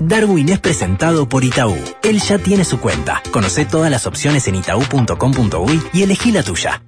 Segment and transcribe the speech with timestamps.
[0.00, 1.76] Darwin es presentado por Itaú.
[2.02, 3.22] Él ya tiene su cuenta.
[3.30, 6.82] Conoce todas las opciones en itaú.com.uy y elegí la tuya.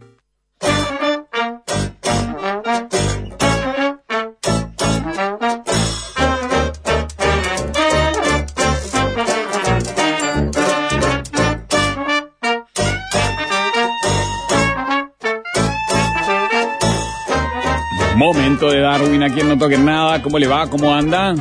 [18.16, 20.20] Momento de Darwin, a quien no toque nada.
[20.20, 20.68] ¿Cómo le va?
[20.68, 21.34] ¿Cómo anda?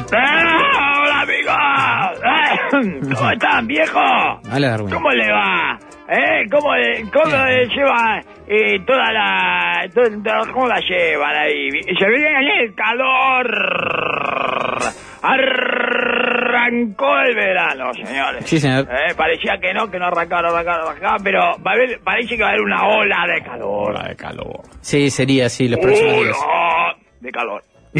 [3.15, 3.99] ¿Cómo están, viejo?
[4.43, 4.89] Darwin.
[4.93, 5.77] ¿Cómo le va?
[6.09, 6.45] ¿Eh?
[6.49, 9.85] ¿Cómo, le- cómo le lleva eh, toda la...
[9.93, 11.69] to- to- ¿Cómo la llevan ahí?
[11.71, 13.47] Se viene el calor.
[15.87, 18.45] Arrancó el verano, señores.
[18.45, 18.87] Sí, señor.
[18.89, 21.99] Eh, parecía que no, que no arrancaba, no arrancaba, no arrancaba, pero va a haber-
[22.03, 23.89] parece que va a haber una ola de calor.
[23.89, 24.61] Hola de calor.
[24.81, 26.37] Sí, sería así los próximos días.
[26.37, 27.61] ola de calor.
[27.93, 27.99] Y...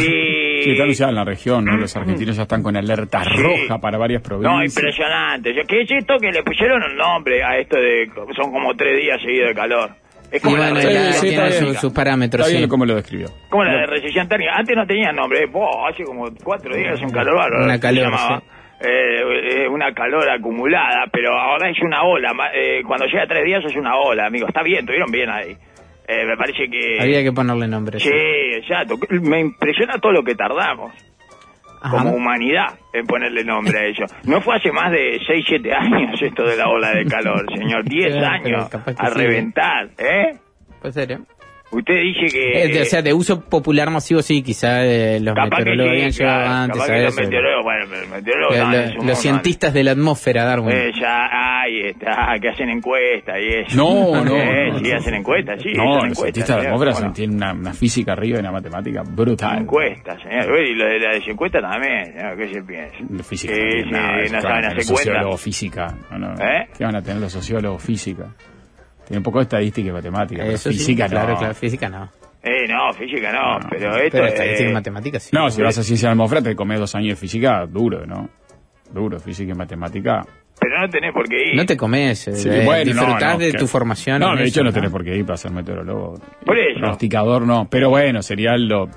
[0.64, 1.77] Sí, está anunciada en la región, ¿no?
[1.77, 3.41] Los argentinos ya están con alerta Sí.
[3.41, 4.76] roja para varias No, provincias.
[4.77, 5.54] impresionante.
[5.55, 8.10] Yo, ¿Qué es esto que le pusieron el nombre a esto de...
[8.35, 9.90] Son como tres días seguidos de calor.
[10.32, 11.76] Es Y como bueno, la Sí, ya recesión sí, tiene está su- bien.
[11.82, 12.41] sus parámetros.
[12.41, 12.70] Está bien sí.
[12.70, 13.27] cómo lo describió.
[13.49, 14.52] Como la de recesión térmica.
[14.55, 15.46] Antes no tenía nombre.
[15.46, 17.63] Vos, hace como cuatro días un calor bárbaro.
[17.63, 18.12] Una calor,
[18.82, 22.34] eh, eh, una calor acumulada, pero ahora es una ola.
[22.34, 24.48] Ma- eh, cuando llega a tres días es una ola, amigo.
[24.48, 25.55] Está bien, estuvieron bien ahí.
[26.08, 27.00] Eh, me parece que...
[27.02, 28.00] Había que ponerle nombre.
[28.00, 28.96] Sí, exacto.
[29.22, 30.94] Me impresiona todo lo que tardamos.
[31.80, 31.98] Ajá.
[31.98, 34.05] como humanidad en ponerle nombre a ello.
[34.24, 37.84] No fue hace más de 6, 7 años esto de la ola de calor, señor.
[37.84, 40.38] 10 Claro, años a reventar, ¿eh?
[40.82, 41.20] Puede ser, ¿eh?
[41.70, 42.63] Usted dice que...
[42.63, 46.20] Eh, de- o sea, de uso popular masivo, sí, quizá eh, los meteorólogos habían sí,
[46.20, 47.21] llegado claro, antes capaz a que los eso.
[47.21, 50.71] meteorólogos, bueno, los meteorólogos Los- estaban en los- los mundo cientistas de la atmósfera, Darwin.
[50.71, 53.76] Eh, ya, ahí está, que hacen encuestas y eso.
[53.76, 54.98] No, no, Eh, no, sí, no.
[54.98, 55.74] hacen encuestas, sí.
[55.76, 58.52] no, los encuestas, cientistas de la atmósfera Bueno, tienen una, una física arriba y una
[58.54, 59.57] matemática brutal.
[59.59, 60.59] Encuestas, señor.
[60.62, 62.96] Y lo de la desencuesta también, señor, ¿qué se piensa?
[63.02, 64.88] De Física Sí, no no eso, saben hacer los cuentas.
[64.88, 65.88] sociólogos física.
[66.12, 66.34] No, no.
[66.41, 66.68] ¿Eh?
[66.78, 68.28] ¿Qué van a tener los sociólogos física?
[69.08, 70.41] Tienen un poco de estadística y matemática.
[70.44, 71.40] pero Eso sí, física claro, no.
[71.40, 72.09] claro, física no.
[72.44, 75.30] Eh, no, física no, No, pero esto Pero estadística y matemáticas sí.
[75.34, 78.30] No, si vas a ciencia de te comes dos años de física duro, ¿no?
[78.94, 80.26] Duro, física y matemática.
[80.59, 81.56] Pero no tenés por qué ir.
[81.56, 84.20] No te comes, eh, Sí, eh, bueno, disfrutás no, de que- tu formación.
[84.20, 86.16] No, de hecho no tenés por qué ir para ser meteorólogo.
[86.46, 86.80] Por eso.
[86.80, 88.90] Pronosticador no, pero bueno, sería lo...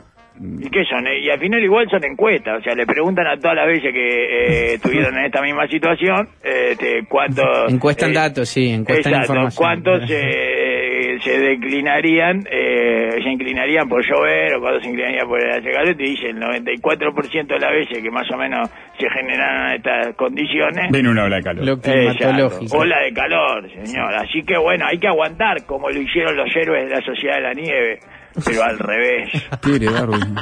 [0.43, 1.05] ¿Y qué son?
[1.06, 4.09] Y al final igual son encuestas, o sea, le preguntan a todas las veces que
[4.09, 7.71] eh, estuvieron en esta misma situación, este, cuántos...
[7.71, 9.83] Encuestan eh, datos, sí, encuestan exacto, información.
[9.83, 15.62] cuántos eh, se declinarían, eh, se inclinarían por llover o cuántos se inclinarían por el
[15.62, 20.17] calor, te dice el 94% de las veces que más o menos se generaron estas
[20.17, 20.91] condiciones.
[20.91, 21.67] Viene una ola de calor.
[21.67, 22.78] Lo climatológico.
[22.78, 24.15] Ola de calor, señor.
[24.15, 27.43] Así que bueno, hay que aguantar como lo hicieron los héroes de la Sociedad de
[27.43, 28.01] la Nieve,
[28.45, 29.31] pero al revés.
[29.61, 30.37] Quiere Darwin.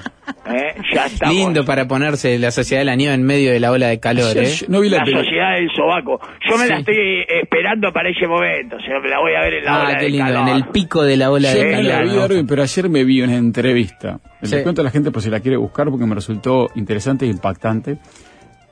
[0.47, 0.75] ¿eh?
[0.94, 1.34] Ya estamos.
[1.34, 4.34] Lindo para ponerse la sociedad de la nieve en medio de la ola de calor,
[4.34, 4.47] Yo- ¿eh?
[4.47, 6.21] yo no vi la, sociedad del sobaco.
[6.48, 9.03] Yo me la estoy esperando para ese momento, señor.
[9.03, 10.48] Me la voy a ver en la Ah, ola qué del lindo, calor.
[10.48, 12.10] en el pico de la ola de no la calor.
[12.12, 14.21] vi, Darwin, pero ayer me vi una entrevista.
[14.43, 14.54] Sí.
[14.54, 17.28] Le cuento a la gente por si la quiere buscar porque me resultó interesante e
[17.28, 17.98] impactante.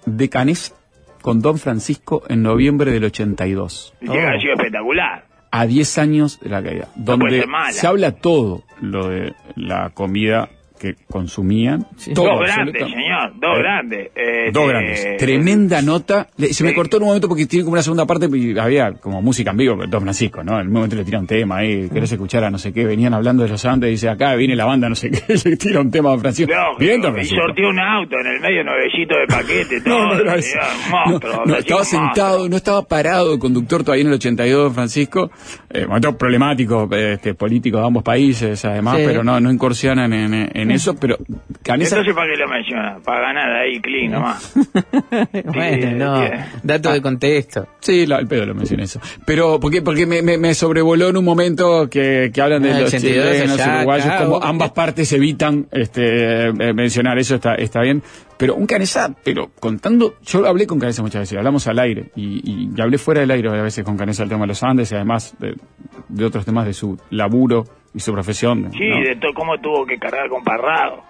[0.05, 0.75] De Canés
[1.21, 3.95] con Don Francisco en noviembre del 82.
[4.01, 4.29] Y que Oh.
[4.29, 5.25] ha sido espectacular.
[5.59, 6.89] A 10 años de la caída.
[6.97, 11.87] Donde se habla todo lo de la comida que consumían.
[11.97, 12.13] Sí.
[12.15, 13.33] Dos grandes, señor.
[13.41, 14.09] Dos Eh, grandes.
[14.15, 15.17] Eh, Dos eh, grandes.
[15.19, 16.29] Tremenda nota.
[16.37, 18.93] Le- se me cortó en un momento porque tiene como una segunda parte y había
[18.93, 20.61] como música en vivo, Don Francisco, ¿no?
[20.61, 23.15] En un momento le tira un tema ahí, querés escuchar a no sé qué, venían
[23.15, 25.91] hablando de los Andes, dice acá viene la banda, no sé qué, le tira un
[25.91, 26.53] tema a Don Francisco.
[26.55, 27.41] No, Bien, Don y Francisco.
[27.47, 29.99] sortió un auto en el medio nuevecito de paquete, todo.
[29.99, 30.51] No, no, era eso.
[30.51, 32.01] señor, No, monstruo, no, Francisco, estaba monstruo.
[32.07, 35.31] sentado, no estaba parado el conductor todavía en el 82, Don Francisco.
[35.71, 39.03] Eh, momento problemático, eh, este, político de ambos países, además, Sí.
[39.07, 41.17] pero no, no incursionan en, en- en eso, pero
[41.63, 42.99] Canesa, Entonces, ¿para qué lo menciona?
[43.05, 44.55] Para ganar ahí, clean nomás.
[45.45, 46.31] bueno, no,
[46.63, 47.67] dato de contexto.
[47.81, 49.01] Sí, la- el pedo lo mencioné eso.
[49.25, 52.81] Pero, porque, porque me, me, me sobrevoló en un momento que, que hablan de Ah,
[52.81, 57.55] los 82 chilenos, allá, uruguayos, acá, como ambas partes evitan este, eh, mencionar eso, está,
[57.55, 58.03] está bien.
[58.39, 62.69] Pero un Canesa, pero contando, yo hablé con Canesa muchas veces, hablamos al aire, y,
[62.75, 64.95] y hablé fuera del aire a veces con Canesa el tema de los Andes, y
[64.95, 65.55] además de,
[66.09, 67.65] de otros temas de su laburo
[67.95, 68.71] y su profesión.
[68.73, 69.01] Sí, ¿no?
[69.09, 71.03] de todo cómo tuvo que cargar con Parrado.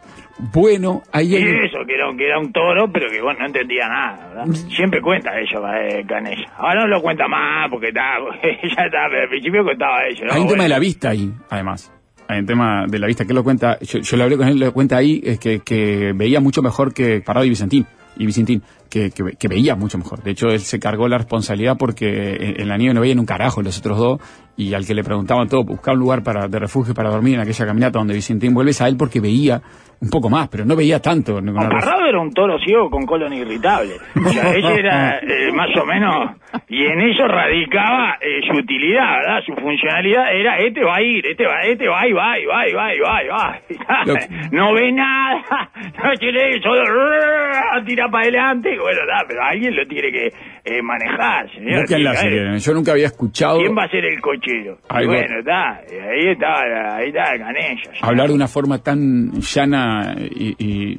[0.53, 1.43] Bueno, ahí Y hay...
[1.67, 4.45] eso, que era, un- que era un toro, pero que bueno, no entendía nada, ¿verdad?
[4.69, 6.45] Siempre cuenta eso, eh, Canella.
[6.59, 10.25] Ahora no lo cuenta más, porque está, ya está, pero al principio contaba eso.
[10.27, 10.33] ¿no?
[10.35, 11.91] Hay un tema de la vista ahí, además.
[12.29, 13.79] Un tema de la vista que lo cuenta.
[13.81, 16.93] Yo, yo lo hablé con él, lo cuenta ahí, es que, que veía mucho mejor
[16.93, 17.87] que Parado y Vicentín.
[18.19, 18.63] Y Vicentín.
[18.89, 20.23] que, que, veía mucho mejor.
[20.23, 23.27] De hecho, él se cargó la responsabilidad porque en, en la nieve no veían un
[23.27, 24.21] carajo los otros dos
[24.57, 27.41] y al que le preguntaban todo, buscar un lugar para, de refugio para dormir en
[27.41, 29.63] aquella caminata donde Vicentín vuelves a él porque veía
[30.01, 31.41] un poco más, pero no veía tanto.
[31.41, 33.95] no- Parrado era un toro ciego con colon irritable.
[34.25, 36.37] O sea, ese era eh, más o menos,
[36.69, 39.41] y en eso radicaba eh, su utilidad, ¿verdad?
[39.47, 42.69] Su funcionalidad era, este va a ir, este va, este va y va y va
[42.69, 43.61] y va y va y va.
[44.53, 45.43] No ve nada,
[46.03, 46.83] no tiene solo
[47.87, 50.27] tira para adelante, bueno, nada, pero alguien lo tiene que
[50.65, 51.85] eh, manejar, señor.
[52.01, 54.79] La yo nunca había escuchado ¿Quién va a ser el cochero?
[54.89, 57.91] Algo- bueno, está, ahí está, ahí está Canella.
[58.03, 59.86] hablar de una forma tan llana
[60.19, 60.99] y, y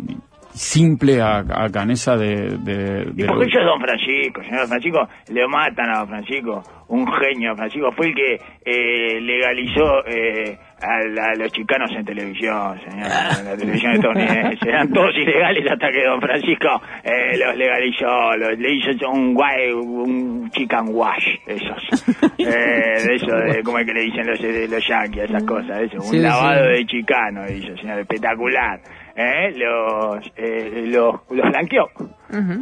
[0.54, 2.58] simple a, a Canesa de...
[2.64, 4.42] de, ¿Y de por lo- qué yo es Don Francisco?
[4.44, 7.56] Señor Francisco, le matan a Don Francisco, un genio.
[7.56, 13.08] Francisco fue el que eh, legalizó eh, a, los chicanos en televisión, señor,
[13.40, 14.70] en la televisión estadounidense.
[14.70, 19.72] Eran todos ilegales hasta que Don Francisco eh, los legalizó, los, le hizo un guay,
[19.72, 22.28] un chicken wash, esos.
[22.40, 25.82] Eh, de eso, de, ¿cómo es que le dicen los, de los yankees, esas cosas?
[25.82, 26.72] Eso, Sí, un lavado sí.
[26.72, 28.80] de chicano, hizo, señor, espectacular.
[29.16, 31.90] Eh, los, eh, los, los blanqueó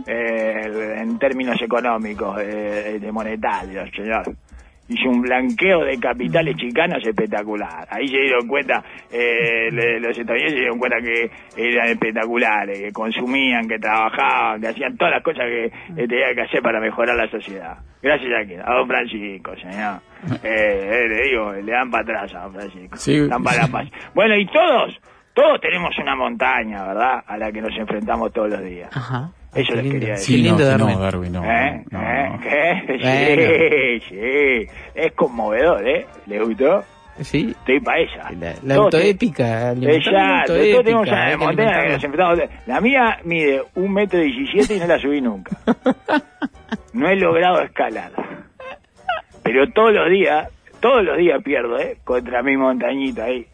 [0.07, 4.23] eh, en términos económicos, eh, de monetarios, señor.
[4.87, 7.87] Hizo un blanqueo de capitales chicanos espectacular.
[7.89, 13.67] Ahí se dieron cuenta, eh, los estadounidenses se dieron cuenta que eran espectaculares, que consumían,
[13.67, 17.27] que trabajaban, que hacían todas las cosas que eh, tenían que hacer para mejorar la
[17.29, 17.77] sociedad.
[18.01, 18.61] Gracias a, quién?
[18.61, 19.99] a don Francisco, señor.
[20.43, 22.97] Eh, eh, le digo, le dan para atrás a don Francisco.
[22.97, 23.27] Sí.
[23.27, 23.87] Dan para la paz.
[24.15, 24.97] Bueno, y todos,
[25.35, 27.23] todos tenemos una montaña, ¿verdad?
[27.27, 28.89] A la que nos enfrentamos todos los días.
[28.95, 29.29] Ajá.
[29.55, 30.35] Eso Qué les quería decir.
[30.35, 30.93] Sí, lindo, no, Darwin.
[30.93, 31.43] no, Darwin, no.
[31.43, 31.83] ¿Eh?
[31.89, 32.29] no, ¿Eh?
[32.29, 32.39] no.
[32.41, 32.83] ¿Qué?
[32.87, 33.99] Bueno.
[33.99, 34.73] Sí, sí.
[34.93, 36.05] Es conmovedor, ¿eh?
[36.27, 36.83] ¿Le gustó?
[37.21, 37.55] Sí.
[37.57, 38.31] Estoy para esa.
[38.63, 39.71] La, autoépica.
[39.71, 42.39] Exacto, todos tenemos una montaña que nos enfrentamos.
[42.65, 45.57] La mía mide un metro diecisiete y no la subí nunca.
[46.93, 48.11] No he logrado escalar.
[49.43, 50.49] Pero todos los días,
[50.79, 51.97] todos los días pierdo, ¿eh?
[52.03, 53.45] Contra mi montañita ahí.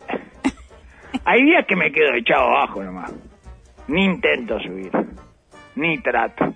[1.26, 3.12] Hay días que me quedo echado abajo nomás.
[3.88, 4.92] Ni intento subir.
[5.82, 6.54] Ni trato.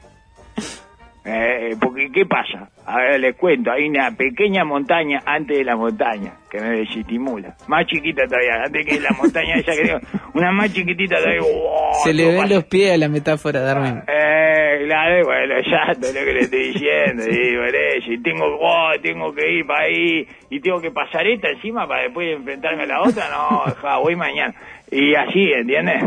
[1.28, 2.70] Eh, porque, ¿qué pasa?
[2.86, 7.56] A ver, les cuento, hay una pequeña montaña antes de la montaña que me desestimula.
[7.68, 9.98] Más chiquita todavía, antes que la montaña esa que digo,
[10.36, 11.42] una más chiquitita todavía.
[11.42, 11.94] ¡wow!
[12.04, 12.54] Se le todo ven pasa.
[12.54, 14.04] los pies a la metáfora, Darwin.
[14.08, 18.92] Eh, claro, bueno, ya es lo que le estoy diciendo, y eso, y tengo, oh,
[19.02, 22.86] tengo que ir para ahí, y tengo que pasar esta encima para después enfrentarme a
[22.86, 24.54] la otra, no, ja, voy mañana.
[24.92, 26.04] Y así, ¿entiendes?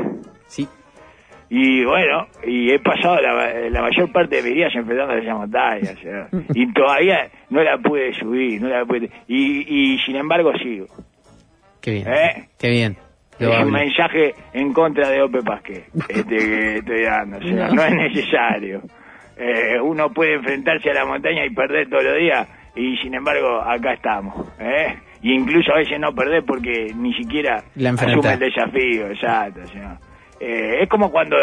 [0.46, 0.68] Sí.
[1.50, 5.34] Y bueno, y he pasado la, la mayor parte de mis días enfrentando a esa
[5.34, 5.90] montaña,
[6.54, 10.86] y todavía no la pude subir, no la pude, y, y sin embargo sigo.
[11.80, 12.08] Qué bien.
[12.08, 12.48] ¿Eh?
[12.58, 12.96] Qué bien.
[13.38, 17.84] Es un mensaje en contra de Ope Pasqué, este que estoy dando, o sea, no,
[17.84, 18.82] es necesario.
[19.36, 23.60] Eh, uno puede enfrentarse a la montaña y perder todos los días, y sin embargo
[23.62, 24.96] acá estamos, ¿eh?
[25.22, 29.66] Y incluso a veces no perder porque ni siquiera La asume el desafío, exacto.
[29.68, 29.98] sea.
[30.40, 31.36] Eh, es como cuando,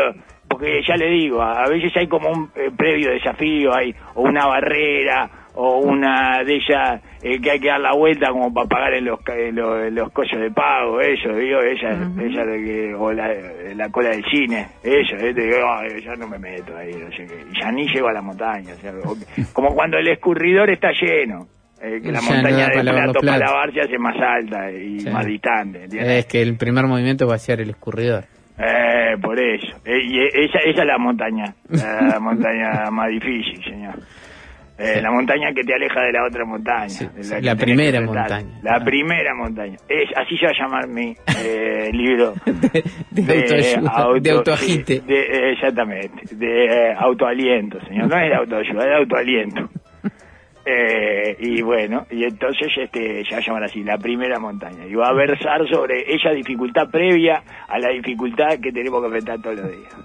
[0.47, 4.21] porque ya le digo, a a veces hay como un eh, previo desafío, hay o
[4.23, 8.67] una barrera o una de ellas eh, que hay que dar la vuelta como para
[8.67, 12.93] pagar en los, en los, en los coches de pago, eso, digo, ella, ella que,
[12.93, 13.33] o la,
[13.73, 17.25] la cola del cine, eso, este, digo, "Ay, ya no me meto ahí, no sé
[17.25, 19.15] qué, ya ni llego a la montaña, o sea, o-
[19.53, 21.47] como cuando el escurridor está lleno.
[21.81, 24.71] eh, que la Ya no montaña da de plato para lavar se hace más alta
[24.71, 25.09] y Sí.
[25.09, 26.19] más distante, ¿entiendes?
[26.19, 28.23] Es que el primer movimiento es vaciar el escurridor.
[28.57, 29.75] Eh, por eso.
[29.85, 33.95] Eh, y esa, esa es la montaña, la montaña más difícil, señor.
[34.77, 35.01] Eh, Sí.
[35.01, 36.89] La montaña que te aleja de la otra montaña.
[36.89, 38.59] Sí, de la primera montaña.
[38.61, 39.77] La primera montaña.
[39.87, 42.33] Es, así se va a llamar mi eh, libro.
[43.09, 44.95] De, autoayuda, de autoagite.
[44.95, 46.35] sí, de- exactamente.
[46.35, 48.09] De eh, autoaliento, señor.
[48.09, 49.69] No es de autoayuda, es de autoaliento.
[50.65, 54.85] Eh, y bueno, y entonces este se va a llamar así, la primera montaña.
[54.87, 59.41] Y va a versar sobre esa dificultad previa a la dificultad que tenemos que enfrentar
[59.41, 59.95] todos los días.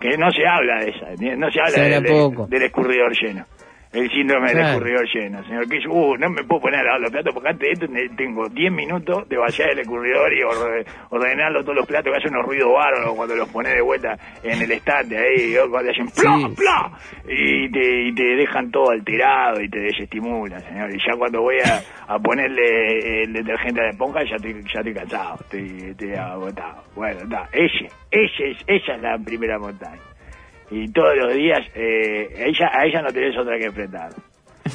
[0.00, 1.38] Que no se habla de esa, ¿entiendes?
[1.38, 2.00] no se habla
[2.48, 3.44] del escurridor lleno.
[3.92, 4.68] El síndrome del Claro.
[4.74, 5.68] escurridor lleno, señor.
[5.68, 8.14] Que yo, uh, no me puedo poner a lavar los platos porque antes de esto
[8.16, 12.34] tengo 10 minutos de vaciar el escurridor y orde- ordenarlo todos los platos que hacen
[12.34, 16.36] unos ruidos bárbaros cuando los pones de vuelta en el estante ahí, cuando hacen plá,
[16.36, 16.54] Sí.
[16.54, 16.92] plá,
[17.28, 20.90] y te, y te dejan todo alterado y te desestimulan, señor.
[20.94, 21.80] Y ya cuando voy a,
[22.14, 26.84] a ponerle el detergente a la esponja ya estoy, ya estoy cansado, estoy, estoy agotado.
[26.94, 30.00] Bueno, está, ese, ese es, esa es la primera montaña
[30.70, 34.10] y todos los días eh, a ella a ella no tenés otra que enfrentar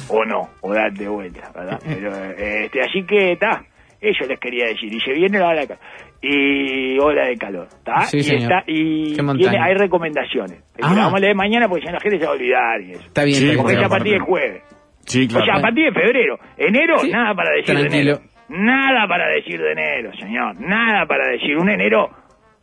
[0.08, 3.62] o no o darte vuelta verdad pero eh, este así que está
[4.00, 4.92] Eso les quería decir.
[4.92, 5.82] Y se viene la ola de calor.
[6.20, 7.68] Y ola de calor.
[7.84, 8.02] ¿tá?
[8.02, 8.42] Sí, y señor.
[8.42, 10.62] está- y tiene- hay recomendaciones.
[10.82, 10.92] Ah.
[10.94, 12.90] La vamos a leer mañana porque si no la gente se va a olvidar y
[12.92, 13.00] eso.
[13.00, 14.62] Está bien, Sí, está Porque es a está partir del jueves.
[15.06, 15.44] Sí, O claro.
[15.46, 16.38] sea, a partir de febrero.
[16.58, 17.10] Enero, Sí.
[17.10, 18.20] nada para decir de enero.
[18.50, 20.60] Nada para decir de enero, señor.
[20.60, 21.56] Nada para decir.
[21.56, 22.10] Un enero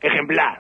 [0.02, 0.60] ejemplar.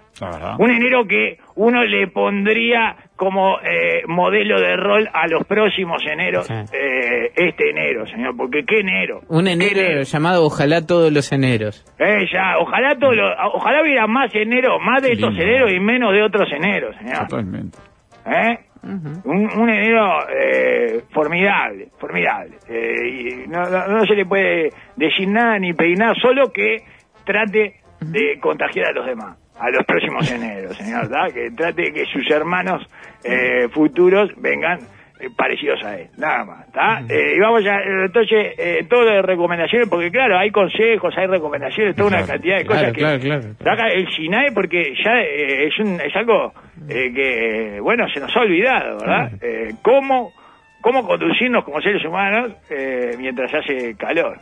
[0.60, 6.46] Un enero que uno le pondría como eh, modelo de rol a los próximos eneros,
[6.46, 6.54] Sí.
[6.74, 9.22] eh, este enero, señor, porque qué enero.
[9.30, 11.84] Un ¿Qué enero llamado Ojalá todos los eneros.
[12.00, 15.44] Eh, ya, ojalá todo lo- ojalá hubiera más enero, más de Qué estos lindo.
[15.46, 17.28] eneros y menos de otros eneros, señor.
[17.28, 17.78] Totalmente.
[18.26, 18.58] ¿Eh?
[18.84, 22.56] un, un enero eh, formidable, formidable.
[22.68, 26.78] Eh, y no, no- no se le puede decir nada ni pedir nada, solo que
[27.24, 31.32] trate de contagiar a los demás, a los próximos eneros, señor, ¿verdad?
[31.34, 32.86] Que trate de que sus hermanos
[33.24, 34.80] eh, futuros vengan
[35.20, 37.02] eh, parecidos a él, nada más, ¿está?
[37.08, 41.28] Eh, y vamos a, eh, entonces, eh, todo de recomendaciones, porque claro, hay consejos, hay
[41.28, 42.32] recomendaciones, toda una Claro.
[42.34, 43.00] cantidad de Claro, cosas que...
[43.00, 43.42] claro, claro.
[43.64, 46.54] Saca el SINAE porque ya eh, es, un, es algo
[46.90, 49.32] eh, que, bueno, se nos ha olvidado, ¿verdad?
[49.42, 50.34] Eh, ¿cómo,
[50.82, 54.40] ¿Cómo conducirnos como seres humanos eh, mientras hace calor?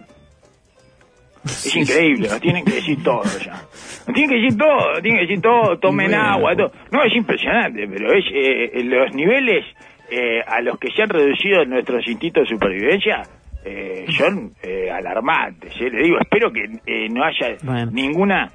[1.46, 3.54] Es increíble, nos tienen que decir todo ya.
[3.54, 6.24] Nos tienen que decir todo, nos tienen que decir todo, tomen Bueno.
[6.24, 6.72] agua, todo.
[6.92, 9.66] No, es impresionante, pero es eh, los niveles
[10.12, 13.22] eh, a los que se han reducido nuestros instintos de supervivencia
[13.66, 15.72] eh, son eh, alarmantes.
[15.80, 15.90] eh.
[15.90, 17.92] Le digo, espero que eh, no haya Bueno.
[17.92, 18.50] ninguna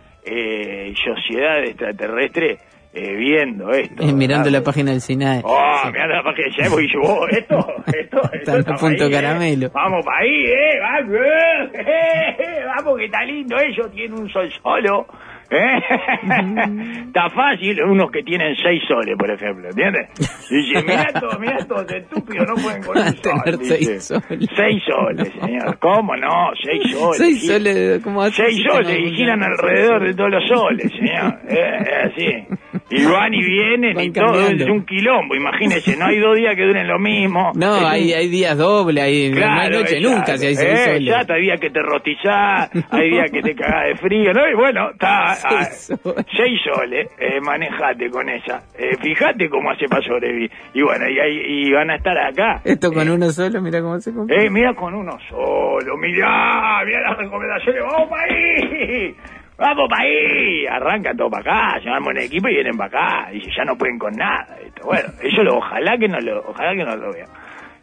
[1.05, 2.59] sociedad extraterrestre
[2.95, 4.03] eh, viendo esto.
[4.03, 4.61] Eh, mirando ¿verdad?
[4.61, 5.41] la página del SINAE.
[5.45, 9.11] Oh, mirando la página de Yahoo y yo, oh, esto, esto, esto Está punto ahí,
[9.11, 9.13] eh.
[9.13, 9.71] caramelo.
[9.75, 11.15] Vamos para ahí, eh, vamos,
[11.75, 15.07] eh, eh, eh, vamos que está lindo eso, tiene un sol solo,
[15.51, 17.05] eh.
[17.07, 20.09] está fácil, unos que tienen seis soles, por ejemplo, ¿entiendes?
[20.51, 24.01] Dice, mirá todo, mirá estos estúpidos, no pueden con un sol, dice.
[24.01, 24.51] seis soles.
[24.57, 26.51] Seis soles, señor, ¿cómo no?
[26.63, 27.17] Seis soles.
[27.19, 28.25] Seis soles, ¿cómo?
[28.31, 31.35] Seis soles y giran alrededor de todos los soles, señor.
[31.55, 32.47] Eh, es así.
[32.91, 35.35] Y van y vienen Van y todo es un quilombo.
[35.37, 37.53] Imagínese, no hay dos días que duren lo mismo.
[37.55, 40.11] No, un- hay, hay días dobles, hay, no hay noche exacto.
[40.17, 41.31] nunca si hay seis Eh, soles.
[41.31, 44.49] Hay días que te rostizás, hay días que te cagás de frío, ¿no?
[44.51, 46.27] Y bueno, está ah, Seis soles.
[46.37, 48.63] seis soles, eh, manejate con esa.
[48.79, 50.51] Eh, fíjate cómo hace para sobrevivir.
[50.73, 52.61] Y bueno, y, ahí- y van a estar acá.
[52.65, 54.37] Esto con uno solo, mira cómo se compra.
[54.43, 59.15] Eh, mira con uno solo, mirá, mirá las recomendaciones, vamos para ahí,
[59.59, 62.89] vamos para ahí, arranca todo para acá, se arman en equipo y vienen para
[63.23, 64.83] acá, y ya no pueden con nada, esto.
[64.85, 67.29] bueno, eso lo, ojalá que no lo, ojalá que no lo vean,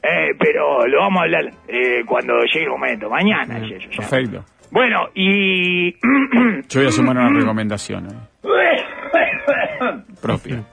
[0.04, 3.98] eh, pero lo vamos a hablar eh, cuando llegue el momento, mañana es eso, ya.
[3.98, 4.44] Perfecto.
[4.72, 5.92] Bueno, y...
[6.70, 8.20] Yo voy a sumar una recomendación eh,
[10.22, 10.64] propia.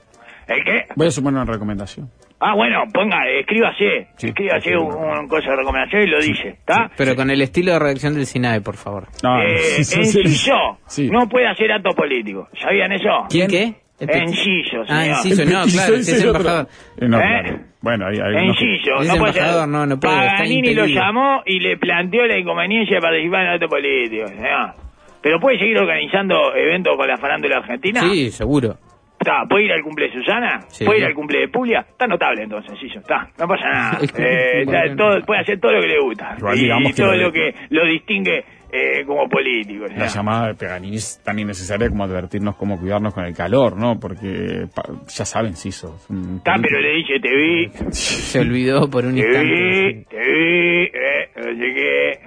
[0.46, 0.84] ¿El qué?
[0.96, 2.08] Voy a sumar una recomendación.
[2.40, 6.88] Ah, bueno, ponga, escríbase, Sí, escríbase un, un cosa de recomendación y lo dice, ¿está?
[6.96, 9.08] Pero con el estilo de redacción del SINAE, por favor.
[9.24, 11.10] No, Eh, sí, sí, Enciso sí.
[11.10, 12.48] no puede hacer acto político.
[12.62, 13.26] ¿Sabían eso?
[13.28, 13.74] ¿Quién qué?
[14.00, 15.06] Enciso, Ah.
[15.06, 16.68] Enciso, no, claro, si es embajador.
[17.00, 17.22] Eh, no, ¿Eh?
[17.22, 17.58] claro.
[17.80, 19.42] Bueno, hay, hay Es no puede ser.
[19.42, 23.40] embajador, no, no puede, está Paganini lo llamó y le planteó la inconveniencia de participar
[23.42, 24.74] en el acto político, señor.
[25.22, 28.00] Pero puede seguir organizando eventos con la farándula argentina.
[28.02, 28.76] Sí, seguro.
[29.20, 30.60] Está, ¿Puede ir al cumple de Susana?
[30.68, 30.84] Sí.
[30.84, 31.80] ¿Puede ir al cumple de Puglia?
[31.80, 33.28] Está notable entonces, Enciso, está.
[33.36, 33.98] No pasa nada.
[34.16, 36.36] Eh, está- todo- puede hacer todo lo que le gusta.
[36.38, 39.86] Igual y que todo lo que lo distingue eh, como político.
[39.96, 43.98] La llamada de Peganini es tan innecesaria como advertirnos cómo cuidarnos con el calor, ¿no?
[43.98, 49.04] Porque pa- ya saben, sí, sos Está, pero le dije, te vi, Se olvidó por
[49.06, 50.06] un Te vi, instante.
[50.10, 52.20] te vi, eh, no sé qué.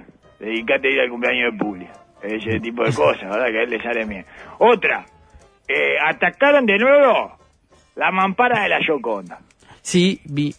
[0.44, 1.92] Dedicate a ir al cumpleaños de Puglia.
[2.22, 3.46] Ese tipo de cosas, ¿verdad?
[3.50, 4.24] Que a él le sale bien.
[4.58, 5.04] Otra,
[5.68, 7.36] eh, atacaron de nuevo
[7.96, 9.38] la mampara de la Yoconda.
[9.80, 10.52] Sí, vi.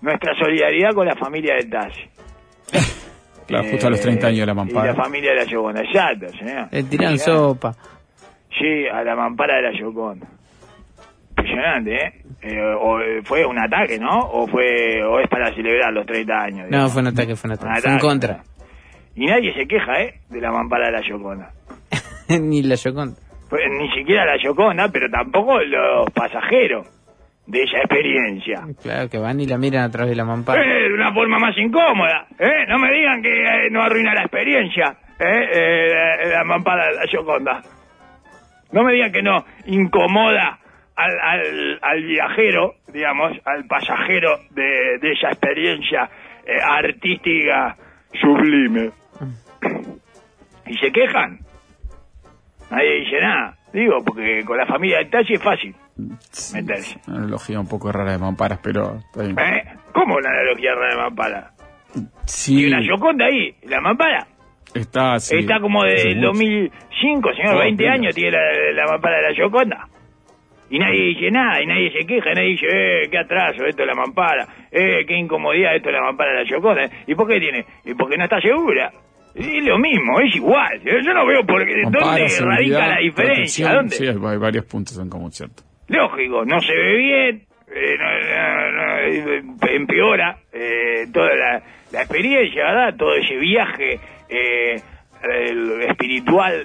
[0.00, 2.00] Nuestra solidaridad con la familia de Tassi.
[3.46, 4.94] Claro, justo a los 30 años de la Y la mampara.
[4.94, 6.68] familia de la Yoconda, exacto, señor.
[6.70, 7.24] Le tiran Mirá.
[7.24, 7.72] sopa.
[8.58, 10.26] Sí, a la mampara de la Yoconda.
[11.30, 12.12] Impresionante, ¿eh?
[12.42, 14.18] Eh, o, eh, fue un ataque, ¿no?
[14.20, 16.66] O fue o es para celebrar los 30 años.
[16.70, 17.72] No, fue un ataque, fue un ataque.
[17.74, 18.42] Un Fue en contra.
[19.16, 20.20] Y nadie se queja, ¿eh?
[20.30, 21.50] De la mampara de la Yoconda.
[22.28, 23.16] Ni la Yoconda.
[23.50, 26.86] Pues, ni siquiera la Yoconda, pero tampoco los pasajeros
[27.46, 28.62] de esa experiencia.
[28.82, 30.62] Claro, que van y la miran a través de la mampara.
[30.62, 32.66] Eh, de una forma más incómoda, ¿eh?
[32.68, 35.48] No me digan que eh, no arruina la experiencia, ¿eh?
[35.52, 37.60] Eh, la, la mampara de la Yoconda.
[38.72, 40.58] No me digan que no incomoda
[40.96, 46.08] al, al, al viajero, digamos, al pasajero de, de esa experiencia
[46.46, 47.76] eh, artística
[48.20, 48.90] sublime.
[50.66, 51.40] ¿Y se quejan?
[52.70, 53.56] Nadie dice nada.
[53.72, 57.00] Digo, porque con la familia de taxi es fácil meterse.
[57.08, 59.38] Una analogía un poco rara de mamparas, pero está bien.
[59.38, 59.64] ¿Eh?
[59.92, 61.50] ¿Cómo una analogía rara de mampara?
[62.26, 64.26] Sí, Y una Yoconda ahí, la mampara.
[64.74, 66.28] Está, sí, Está como desde el mucho.
[66.28, 67.94] 2005, señor, Oh, 20 mira.
[67.94, 68.40] años tiene la,
[68.74, 69.88] la mampara de la Yoconda.
[70.70, 73.86] Y nadie dice nada, y nadie se queja, nadie dice, eh, qué atraso, esto es
[73.86, 76.90] la mampara, eh, qué incomodidad, esto es la mampara de la Yoconda.
[77.06, 77.64] ¿Y por qué tiene?
[77.84, 78.90] Y porque no está segura.
[79.34, 80.80] Es lo mismo, es igual.
[80.84, 83.72] Yo no veo por qué, dónde radica la diferencia.
[83.74, 83.94] ¿Dónde?
[83.94, 85.62] Sí, hay varios puntos en común, ¿cierto?
[85.88, 87.42] Lógico, no se ve bien,
[87.74, 89.42] eh, no- no- no, eh,
[89.74, 91.62] empeora eh, toda la,
[91.92, 92.94] la experiencia, ¿verdad?
[92.96, 93.98] Todo ese viaje
[94.28, 94.80] eh,
[95.22, 96.64] el espiritual,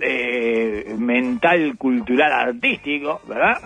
[0.98, 3.58] mental, cultural, artístico, ¿verdad?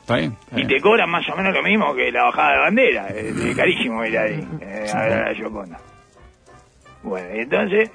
[0.00, 0.32] ¿Está bien?
[0.46, 3.54] Está Y te cobran más o menos lo mismo que la bajada de bandera, de
[3.56, 5.78] carísimo ir ahí, eh, a ver a la Yoconda.
[7.02, 7.90] Bueno, entonces,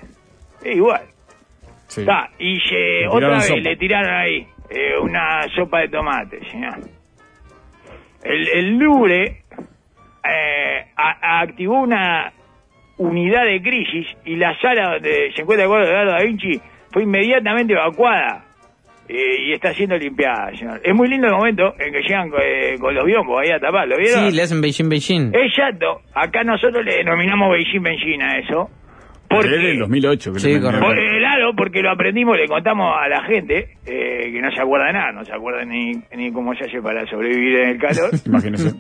[0.63, 1.01] es igual.
[1.87, 2.05] Sí.
[2.37, 3.59] Y se, otra vez sopa.
[3.61, 6.77] le tiraron ahí eh, una sopa de tomate, señor.
[8.23, 9.43] El, el Louvre
[10.23, 12.31] eh, a- activó una
[12.97, 16.59] unidad de crisis y la sala donde se encuentra el cuadro de Leonardo da Vinci
[16.91, 18.43] fue inmediatamente evacuada
[19.07, 20.81] eh, y está siendo limpiada, señor.
[20.83, 23.95] Es muy lindo el momento en que llegan eh, con los biombos ahí a taparlo,
[23.97, 24.29] ¿vieron?
[24.29, 25.31] Sí, le hacen Beijing, Beijing.
[25.33, 26.01] Exacto.
[26.13, 28.69] Acá nosotros le denominamos Beijing Beijing a eso.
[29.29, 29.49] Porque...
[29.49, 30.33] del 2008.
[30.33, 34.51] Que Sí, eh, claro, porque lo aprendimos, le contamos a la gente eh, que no
[34.51, 37.69] se acuerda de nada, no se acuerda ni, ni cómo se hace para sobrevivir en
[37.69, 38.09] el calor.
[38.25, 38.73] Imagínese.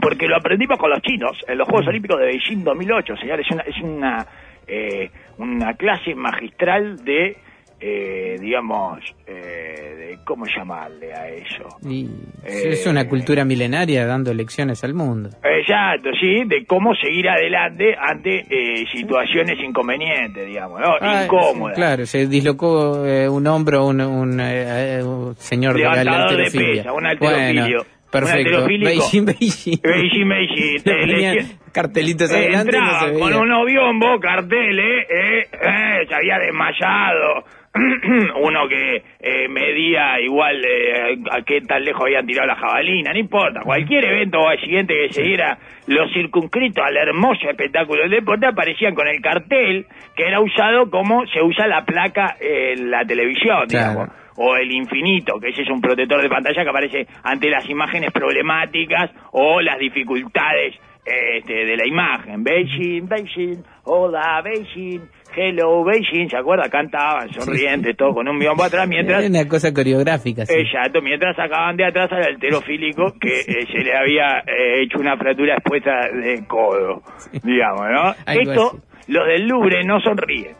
[0.00, 3.46] porque lo aprendimos con los chinos en los Juegos Olímpicos de Beijing 2008, señores.
[3.46, 4.26] Es una, es una,
[4.66, 7.36] eh, una clase magistral de,
[7.86, 11.68] eh, digamos, eh, de cómo llamarle a eso.
[11.86, 12.06] Y
[12.42, 15.28] Eh, es una cultura milenaria dando lecciones al mundo.
[15.44, 20.94] Exacto, sí, de cómo seguir adelante ante eh, situaciones inconvenientes, digamos, ¿no?
[21.00, 21.74] Ah, incómodas.
[21.74, 26.44] sí, Claro, se dislocó eh, un hombro un, un, un señor de la Levantador de
[26.44, 26.82] halterofilia.
[26.84, 27.64] pesa, un halterofilio.
[27.64, 28.66] Bueno, perfecto.
[28.68, 29.80] Beijing, Beijing.
[29.82, 30.82] Beijing, Beijing.
[30.86, 37.44] Eh, le- cartelitos adelante no con unos biombos, carteles, eh, eh, se había desmayado.
[38.40, 43.18] Uno que eh, medía igual eh, a qué tan lejos habían tirado la jabalina, no
[43.18, 43.60] importa.
[43.62, 48.94] Cualquier evento al siguiente que se diera los circunscritos al hermoso espectáculo del deporte aparecían
[48.94, 53.90] con el cartel que era usado como se usa la placa en la televisión, Claro.
[53.90, 57.68] digamos o el infinito, que ese es un protector de pantalla que aparece ante las
[57.68, 62.42] imágenes problemáticas o las dificultades este, de la imagen.
[62.42, 65.02] Beijing, Beijing, hola Beijing,
[65.36, 66.68] hello Beijing, ¿se acuerda?
[66.68, 69.22] Cantaban sonrientes, todo con un biombo atrás, mientras...
[69.24, 70.46] Es una cosa coreográfica.
[70.46, 70.54] sí.
[70.56, 75.16] Exacto, mientras sacaban de atrás al alterofílico que eh, se le había eh, hecho una
[75.16, 77.02] fractura expuesta de codo,
[77.42, 78.14] digamos, ¿no?
[78.26, 79.12] Algo Esto, así.
[79.12, 80.54] los del Louvre no sonríen.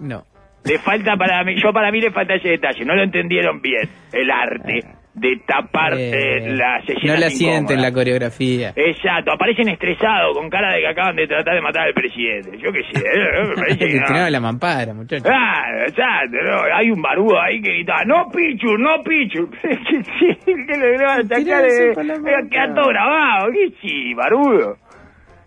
[0.00, 0.24] No.
[0.64, 3.88] Le falta para mí, yo para mí le falta ese detalle, no lo entendieron bien,
[4.12, 8.72] el arte de tapar Eh, eh, las no la sienten la coreografía.
[8.74, 12.58] Exacto, aparecen estresados, con cara de que acaban de tratar de matar al presidente.
[12.58, 14.30] Yo qué sé, eh, me que no.
[14.30, 15.24] la mampara, muchachos.
[15.24, 19.48] Claro, exacto, no, hay un barudo ahí que grita, no Pichu, no Pichu.
[19.60, 22.48] sí, que le van a sacar de...
[22.50, 24.76] Queda todo grabado, ¿qué sí, barudo?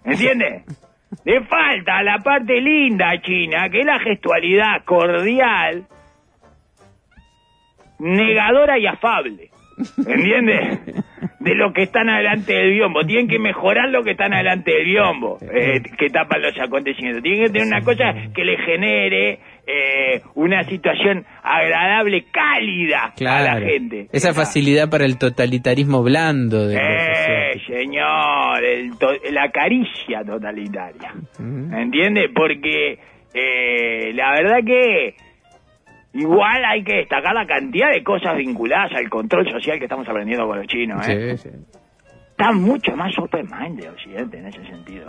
[0.05, 0.63] ¿Entiendes?
[1.25, 5.85] Le falta la parte linda china, que es la gestualidad cordial,
[7.99, 9.50] negadora y afable.
[9.97, 10.79] ¿Entiendes?
[11.39, 13.03] De lo que están adelante del biombo.
[13.05, 17.23] Tienen que mejorar lo que están adelante del biombo, eh, que tapan los acontecimientos.
[17.23, 23.59] Tienen que tener una cosa que le genere eh, una situación agradable, cálida a la
[23.59, 24.07] gente.
[24.11, 31.13] Esa facilidad para el totalitarismo blando de Eh, señor, el to- la caricia totalitaria.
[31.39, 31.75] Ujú.
[31.75, 32.29] ¿Entiende?
[32.33, 32.99] Porque
[33.33, 35.15] eh, la verdad que
[36.13, 40.45] igual hay que destacar la cantidad de cosas vinculadas al control social que estamos aprendiendo
[40.47, 41.07] con los chinos.
[41.07, 41.37] ¿eh?
[41.37, 41.55] Sí, sí.
[42.31, 45.07] Está mucho más open mind de Occidente en ese sentido.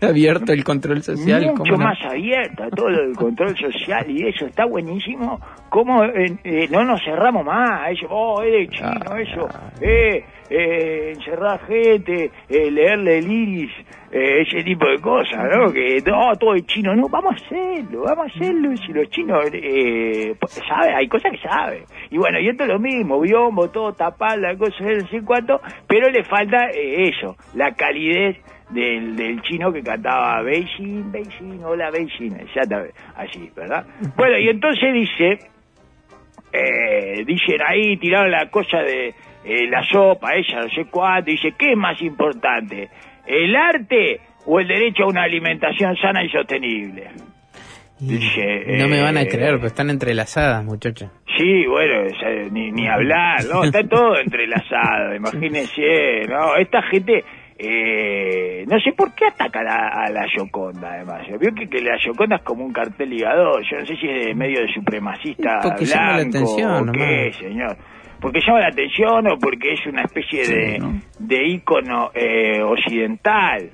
[0.06, 1.54] Abierto el control social.
[1.56, 6.68] mucho más abierta todo lo del control social y eso está buenísimo cómo eh, eh,
[6.70, 9.48] no nos cerramos más eso oh es de chino Ah, eso
[9.80, 13.72] eh, eh, encerrar gente eh, leerle el iris
[14.10, 16.94] eh, ese tipo de cosas no que no todo es chino.
[16.94, 18.76] No vamos a hacerlo vamos a hacerlo.
[18.76, 21.84] Si los chinos eh, pues, sabe hay cosas que sabe.
[22.10, 25.60] Y bueno y esto es lo mismo biombo todo tapar la cosa no sé cuánto
[25.88, 28.36] pero le falta eh, eso la calidez
[28.72, 33.84] del, del chino que cantaba Beijing, Beijing, hola Beijing, exactamente, así, ¿verdad?
[34.16, 35.38] Bueno, y entonces dice,
[36.52, 41.54] eh, dicen ahí, tiraron la cosa de eh, la sopa, ella no sé cuánto, dice,
[41.58, 42.88] ¿qué es más importante?
[43.26, 47.10] ¿El arte o el derecho a una alimentación sana y sostenible?
[48.00, 51.08] Y Dice, no me van a eh, creer, pero están entrelazadas, muchachos.
[51.38, 52.08] Sí, bueno,
[52.50, 53.62] ni, ni hablar, ¿no?
[53.62, 56.56] Está todo entrelazado, imagínense, ¿no?
[56.56, 57.22] Esta gente
[57.64, 61.22] eh, no sé por qué ataca a la, a la Yoconda, además.
[61.38, 63.62] Veo que, que la Yoconda es como un cartel ligador.
[63.70, 66.92] Yo no sé si es de medio de supremacista Porque blanco llama la atención, o
[66.92, 67.36] qué, nomás.
[67.36, 67.76] señor.
[68.22, 71.00] Porque llama la atención o porque es una especie Sí, de, ¿no?
[71.18, 73.70] de ícono eh, occidental,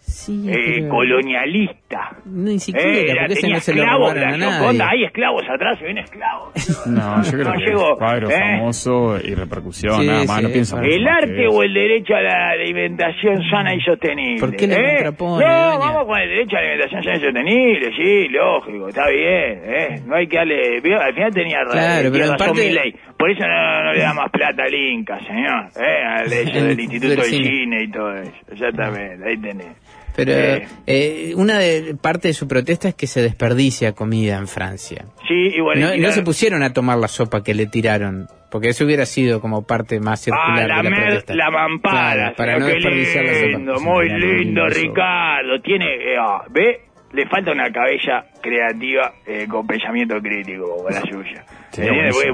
[0.00, 0.54] Sí, eh,
[0.88, 0.88] pero
[1.88, 2.16] colonialista.
[2.26, 4.98] Ni siquiera, Eh, la porque ese no se lo esclavos, robaron a la Yoconda, nadie.
[4.98, 6.52] hay esclavos atrás, se ven esclavos.
[6.88, 8.32] No, yo creo No que llegó, es cuadro ¿eh?
[8.38, 12.20] famoso y repercusión, Sí, nada más, sí, no mucho El arte o el derecho a
[12.22, 14.40] la alimentación sana y sostenible.
[14.40, 14.94] ¿Por qué le ¿eh?
[14.94, 15.78] contrapone, No, doña?
[15.78, 20.02] vamos con el derecho a la alimentación sana y sostenible, sí, lógico, está bien, ¿eh?
[20.06, 20.76] No hay que darle...
[20.98, 22.94] Al final tenía, Claro, tenía pero razón parte- mi ley.
[23.18, 25.66] Por eso no, no le da más plata al Inca, señor.
[25.76, 26.04] ¿eh?
[26.06, 27.48] Al del Instituto Instituto del del Cine.
[27.48, 28.32] Cine y todo eso.
[28.52, 29.76] Exactamente, ahí tenés.
[30.24, 31.32] Pero Eh.
[31.36, 35.04] una de parte de su protesta es que se desperdicia comida en Francia.
[35.28, 35.88] Sí, y bueno...
[35.88, 39.06] No, y no se pusieron a tomar la sopa que le tiraron, porque eso hubiera
[39.06, 41.34] sido como parte más circular Ah, la, de la protesta.
[41.36, 43.80] la mampara, Claro, para no desperdiciar la sopa.
[43.80, 44.68] muy Sí, lindo, lindo.
[44.68, 45.60] Ricardo.
[45.62, 46.80] Tiene, eh, ah, ¿ve?
[47.12, 51.42] Le falta una cabeza creativa eh, con pensamiento crítico como la suya.
[51.70, 51.82] Sí,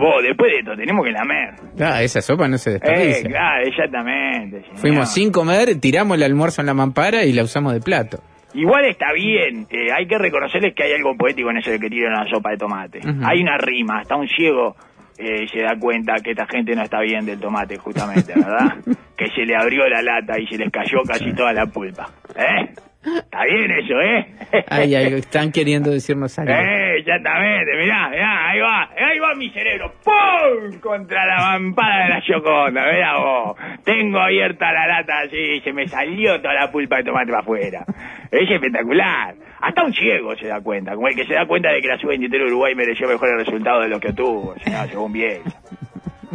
[0.00, 1.54] vos, después de esto, tenemos que lamer.
[1.80, 3.28] Ah, esa sopa no se Eh, desperdicia.
[3.30, 4.62] claro, exactamente.
[4.62, 4.78] señor.
[4.78, 8.18] Fuimos sin comer, tiramos el almuerzo en la mampara y la usamos de plato.
[8.52, 11.88] Igual está bien, eh, hay que reconocerles que hay algo poético en eso de que
[11.90, 13.00] tiran la sopa de tomate.
[13.24, 14.76] Hay una rima, hasta un ciego
[15.18, 18.76] eh, se da cuenta que esta gente no está bien del tomate, justamente, ¿verdad?
[19.16, 22.08] que se le abrió la lata y se les cayó casi toda la pulpa.
[22.36, 22.74] ¿Eh?
[23.04, 24.64] Está bien eso, ¿eh?
[24.68, 26.52] Ay, ay, están queriendo decirnos algo.
[26.52, 30.78] Eh, exactamente, mirá, mirá, ahí va, ahí va mi cerebro, ¡pum!
[30.80, 33.56] Contra la mampara de la Yoconda, mirá vos.
[33.84, 37.84] Tengo abierta la lata así, se me salió toda la pulpa de tomate para afuera.
[38.30, 39.34] Es espectacular.
[39.60, 41.98] Hasta un ciego se da cuenta, como el que se da cuenta de que la
[41.98, 45.60] sub-23 de Uruguay mereció mejores resultados de los que tuvo, señor, según Bielsa.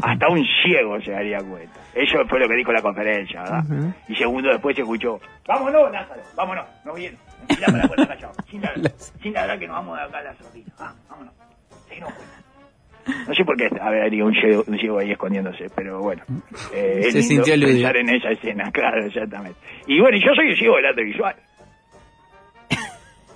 [0.01, 1.78] Hasta un ciego se daría cuenta.
[1.93, 3.63] Eso fue lo que dijo la conferencia, ¿verdad?
[4.07, 7.17] Y segundo después se escuchó, vámonos, Lázaro, vámonos, no viene.
[7.49, 10.23] Mirá para la puerta callado, sin ladrar, sin ladrar que nos vamos de acá a
[10.23, 10.71] la sordina.
[10.79, 11.33] Ah, vámonos,
[11.87, 12.13] seguimos.
[13.27, 16.21] No sé por qué a ver, habría un ciego, un ciego ahí escondiéndose, pero bueno.
[16.73, 19.59] Eh, es Se lindo sintió pensar en esa escena, claro, exactamente.
[19.87, 21.35] Y bueno, yo soy un ciego del arte visual.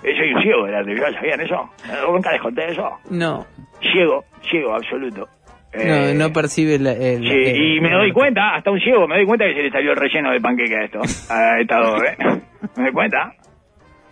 [0.03, 1.69] Eh, soy un ciego del arte visual, ¿sabían eso?
[2.11, 2.99] ¿Nunca les conté eso?
[3.09, 3.45] No,
[3.81, 5.27] Ciego, ciego, absoluto.
[5.73, 9.07] Eh, no, no percibe la, el, Sí, el- y me doy cuenta, hasta un ciego,
[9.07, 11.77] me doy cuenta que se le salió el relleno del panqueque a esto, a esta
[11.79, 12.17] dos, ¿eh?
[12.77, 13.33] ¿Me doy cuenta?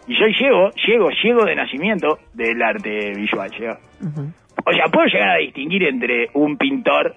[0.08, 3.78] Y soy ciego, ciego, ciego de nacimiento del arte visual, ciego.
[4.02, 4.32] Ujú.
[4.66, 7.16] O sea, puedo llegar a distinguir entre un pintor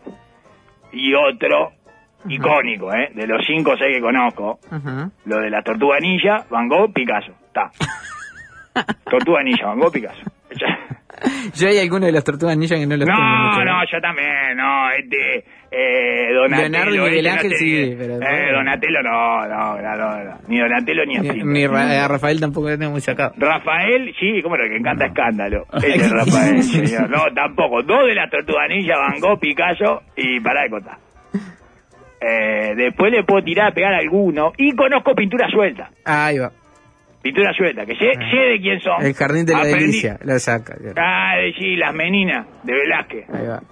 [0.92, 1.72] y otro
[2.28, 3.10] icónico, ¿eh?
[3.14, 4.58] De los cinco o seis que conozco,
[5.24, 7.70] lo de la tortuga ninja, Van Gogh, Picasso, está.
[9.10, 10.22] Tortuga ninja, Van Gogh, Picasso.
[11.54, 13.64] Yo hay algunos de las tortugas ninja que no los tengo No, mucho.
[13.64, 16.68] no, yo también, no, este, eh, Donatello.
[16.68, 20.24] Leonardo y Miguel este no Ángel sé, sí, pero- Eh, Donatello no, no, no, no,
[20.24, 23.32] no, ni Donatello ni Ni, ni Ra- a Rafael tampoco tengo muy sacado.
[23.36, 25.66] Rafael, sí, como lo que encanta escándalo.
[25.74, 27.08] Ese es Rafael, señor.
[27.10, 27.82] No, tampoco.
[27.82, 30.96] Dos de las tortugas ninja, Van Gogh, Picasso y para de contar.
[32.20, 34.52] Eh, después le puedo tirar, pegar alguno.
[34.56, 35.90] Y conozco pintura suelta.
[36.04, 36.50] Ahí va.
[37.24, 39.02] Pintura suelta, que sé, sé de quién son.
[39.02, 40.18] El jardín de la Aprendí- delicia.
[40.24, 40.74] Lo saca.
[40.96, 43.30] Ah, sí, las meninas de Velázquez.
[43.30, 43.62] Ahí va.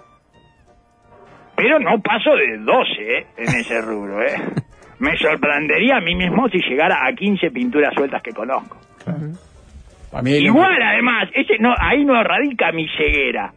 [1.55, 3.27] Pero no paso de 12 ¿eh?
[3.37, 4.23] en ese rubro.
[4.23, 4.37] ¿eh?
[5.01, 8.79] Me sorprendería a mí mismo si llegara a 15 pinturas sueltas que conozco.
[10.25, 13.53] Igual, además, ese no, ahí no radica mi ceguera.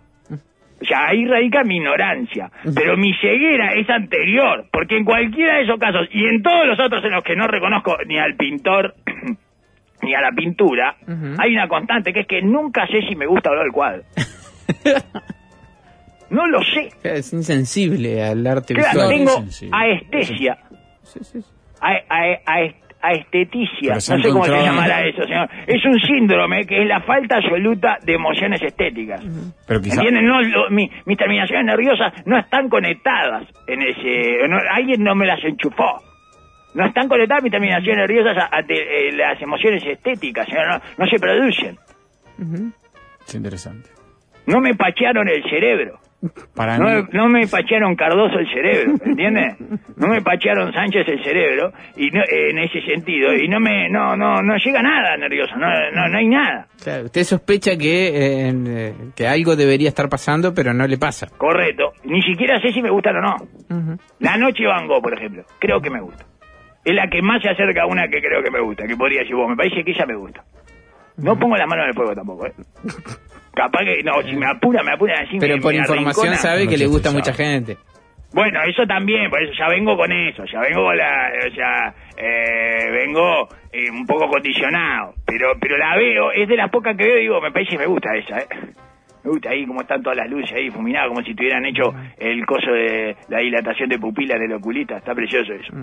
[0.82, 2.52] O sea, ahí radica mi ignorancia.
[2.76, 6.80] Pero mi ceguera es anterior, porque en cualquiera de esos casos, y en todos los
[6.82, 8.94] otros en los que no reconozco ni al pintor
[10.06, 10.96] ni a la pintura,
[11.40, 14.04] hay una constante, que es que nunca sé si me gusta o no el cuadro.
[16.30, 16.90] no lo sé.
[17.04, 19.10] Es insensible al arte Claro, visual.
[19.10, 20.58] Tengo aestesia,
[21.04, 21.48] Sí, sí, sí.
[21.82, 25.48] a, a- a- aesteticia, no sé cómo se llamará eso, señor.
[25.68, 29.24] Es un síndrome que es la falta absoluta de emociones estéticas.
[29.68, 30.26] Pero quizá, ¿Entienden?
[30.26, 34.48] No, lo- mi- mis terminaciones nerviosas no están conectadas en ese...
[34.50, 36.02] no- alguien no me las enchufó.
[36.76, 40.48] No están conectadas mis terminaciones nerviosas a, eh, las emociones estéticas.
[40.50, 41.78] No, no se producen.
[43.28, 43.90] Es interesante.
[44.46, 46.00] No me pachearon el cerebro.
[46.56, 49.58] Para No, mí, no me pachearon Cardoso el cerebro, ¿entiendes?
[49.96, 53.90] No me pachearon Sánchez el cerebro y no, eh, en ese sentido y no me
[53.90, 56.68] no no no llega nada nervioso, no no, no hay nada.
[56.84, 60.98] Claro, usted sospecha que, eh, en, eh, que algo debería estar pasando, pero no le
[60.98, 61.28] pasa.
[61.38, 61.92] Correcto.
[62.06, 63.36] Ni siquiera sé si me gustan o no.
[64.20, 66.26] La noche Van Gogh, por ejemplo, creo que me gusta.
[66.86, 69.22] Es la que más se acerca a una que creo que me gusta, que podría
[69.22, 70.44] decir vos, me parece que ella me gusta.
[71.18, 72.54] No pongo la mano en el fuego tampoco, ¿eh?
[73.54, 75.38] Capaz que, no, si me apura, me apura así.
[75.40, 76.36] Pero me- por me información arrincona.
[76.38, 77.78] sabe que No le gusta a mucha gente.
[78.34, 81.94] Bueno, eso también, por eso ya vengo con eso, ya vengo con la, o sea,
[82.18, 87.06] eh, vengo eh, un poco condicionado, pero pero la veo, es de las pocas que
[87.06, 88.48] veo, digo, me parece que me gusta esa, ¿eh?
[89.24, 92.46] Me gusta ahí como están todas las luces ahí fuminadas, como si tuvieran hecho el
[92.46, 95.74] coso de la dilatación de pupilas del oculista, está precioso eso.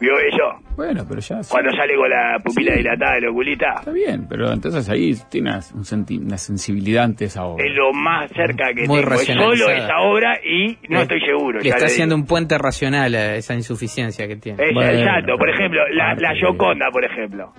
[0.00, 0.60] ¿Vio eso?
[0.76, 1.40] Bueno, pero ya...
[1.50, 2.78] Cuando sale con la pupila Sí.
[2.78, 7.24] dilatada del oculista, Está bien, pero entonces ahí tiene una, un senti- una sensibilidad ante
[7.24, 7.64] esa obra.
[7.66, 11.20] es lo más cerca que Muy tengo, es solo esa obra y no Le- estoy
[11.22, 11.58] seguro.
[11.58, 14.72] Le ya está haciendo un puente racional a esa insuficiencia que tiene.
[14.72, 17.52] Bueno, exacto, por ejemplo, la, la de- Gioconda, por ejemplo.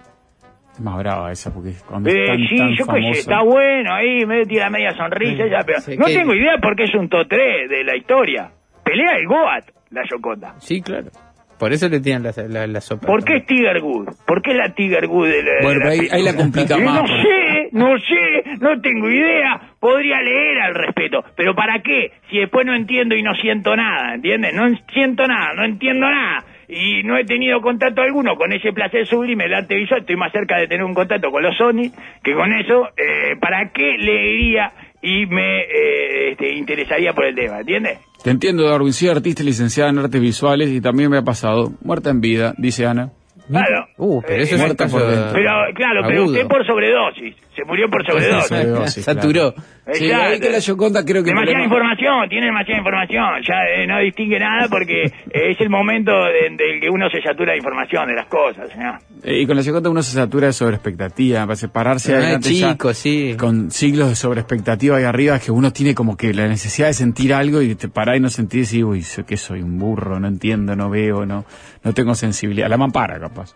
[0.71, 4.25] Es más brava esa, porque cuando Eh, es tan, sí, tan yo está bueno ahí,
[4.25, 7.27] me tira media sonrisa, ya, pero Sí, no que- tengo idea porque es un top
[7.27, 8.49] 3 de la historia.
[8.85, 10.55] Pelea el Goat, la Gioconda.
[10.59, 11.09] Sí, claro.
[11.59, 13.05] Por eso le tienen la, la, la sopa.
[13.05, 14.07] ¿Por qué es Tiger Good?
[14.25, 17.01] ¿Por qué la Tiger Good de la, de Bueno, pero ahí, ahí la complica más.
[17.01, 19.59] No sé, no sé, no tengo idea.
[19.79, 22.11] Podría leer al respeto, pero ¿para qué?
[22.29, 24.53] Si después no entiendo y no siento nada, ¿entiendes?
[24.53, 26.45] No siento nada, no entiendo nada.
[26.67, 30.01] Y no he tenido contacto alguno con ese placer sublime del arte visual.
[30.01, 31.91] Estoy más cerca de tener un contacto con los Sony
[32.23, 32.89] que con eso.
[32.95, 37.99] Eh, ¿Para qué leería y me eh, este, interesaría por el tema, ¿entiendes?
[38.23, 38.91] Te entiendo, Darwin.
[38.93, 41.71] Soy artista y licenciada en artes visuales y también me ha pasado.
[41.81, 43.11] Muerta en vida, dice Ana.
[43.47, 43.87] Claro.
[43.97, 45.31] Uh, pero eso Eh, es muerta por dentro.
[45.33, 46.33] Pero, claro, pero agudo.
[46.33, 47.35] usted por sobredosis.
[47.55, 48.47] Se murió por sobredosis.
[48.47, 49.53] Sobredosis, Saturó.
[49.93, 50.25] Sí, Exacto.
[50.27, 51.29] ahí que la Yoconda creo que...
[51.31, 55.11] Demasiada información, tiene demasiada información, ya eh, no distingue nada porque eh,
[55.51, 58.69] es el momento en del que uno se satura de información de las cosas.
[58.77, 58.97] ¿no?
[59.23, 62.71] Eh, y con la Yoconda uno se satura de sobreexpectativa, para separarse Ah, adelante ya
[62.71, 63.35] chico, sí.
[63.37, 67.33] con siglos de sobreexpectativa ahí arriba que uno tiene como que la necesidad de sentir
[67.33, 70.27] algo y te parás y no sentís y uy, soy que soy un burro, no
[70.27, 71.45] entiendo, no veo, no
[71.83, 72.67] no tengo sensibilidad.
[72.69, 73.55] La mampara, capaz.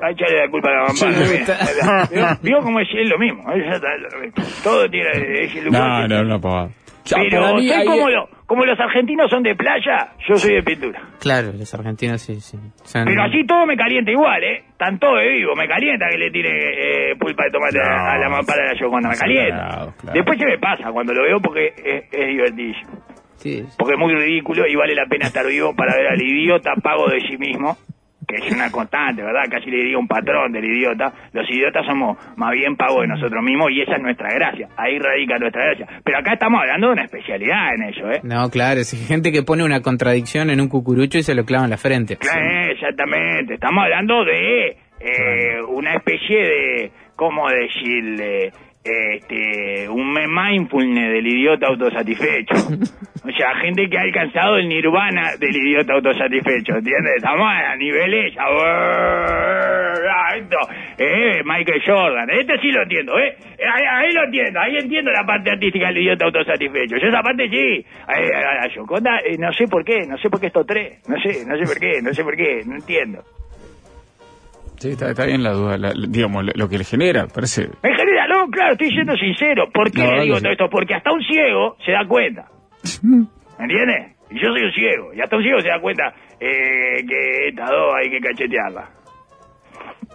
[0.00, 1.18] Hay echarle la culpa a la Sí, mamá.
[1.18, 1.38] ¿vio?
[1.38, 2.08] gusta.
[2.10, 2.26] ¿Vio?
[2.42, 3.44] ¿Vio cómo es, es lo mismo?
[4.64, 5.10] Todo tiene
[5.44, 6.70] es el No, lugar no, no.
[7.04, 10.36] Ya, para Pero mí soy ahí- como, lo- como los argentinos son de playa, yo
[10.36, 11.00] soy de pintura.
[11.18, 12.56] Claro, los argentinos sí, sí.
[12.84, 14.62] Son- Pero así todo me calienta igual, ¿eh?
[14.70, 18.06] Están todos de vivo, me calienta que le tire eh, pulpa de tomate a- No,
[18.08, 19.56] a la mampara de la Yoconda, me calienta.
[19.66, 20.14] Claro, claro.
[20.14, 22.90] Después se me pasa cuando lo veo porque es, es divertidísimo.
[23.36, 23.64] sí.
[23.76, 27.08] porque es muy ridículo y vale la pena estar vivo para ver al idiota pago
[27.08, 27.76] de sí mismo,
[28.32, 29.42] que es una constante, ¿verdad?
[29.50, 31.12] Casi le diría un patrón del idiota.
[31.32, 34.68] Los idiotas somos más bien pagos de nosotros mismos y esa es nuestra gracia.
[34.76, 35.86] Ahí radica nuestra gracia.
[36.02, 38.20] Pero acá estamos hablando de una especialidad en ello, ¿eh?
[38.22, 41.64] No, claro, es gente que pone una contradicción en un cucurucho y se lo clava
[41.64, 42.16] en la frente.
[42.16, 43.54] Claro, exactamente.
[43.54, 48.52] Estamos hablando de eh, una especie de, ¿cómo decirle?
[48.84, 52.54] Este, un mindfulness del idiota autosatisfecho.
[53.24, 57.18] O sea, gente que ha alcanzado el nirvana del idiota autosatisfecho, ¿entiendes?
[57.18, 58.34] Estamos a niveles...
[58.36, 60.56] ah, esto,
[60.98, 62.28] eh, Michael Jordan.
[62.30, 63.36] Este sí lo entiendo, ¿eh?
[63.60, 66.96] Ahí, ahí lo entiendo, ahí entiendo la parte artística del idiota autosatisfecho.
[66.96, 67.86] Yo esa parte sí.
[68.08, 71.00] Ahí, a la Yoconda, eh, no sé por qué, no sé por qué esto tres.
[71.08, 73.22] No sé, no sé por qué, no sé por qué, no entiendo.
[74.82, 77.62] Sí, está, está bien la duda, la- digamos, lo, lo que le genera, parece...
[77.84, 79.70] En general, no, claro, estoy siendo sincero.
[79.72, 80.68] ¿Por qué No, le digo todo esto?
[80.68, 82.46] Porque hasta un ciego se da cuenta.
[83.04, 84.16] ¿Me entiendes?
[84.30, 85.14] Y yo soy un ciego.
[85.14, 88.88] Y hasta un ciego se da cuenta eh, que estas dos hay que cachetearla.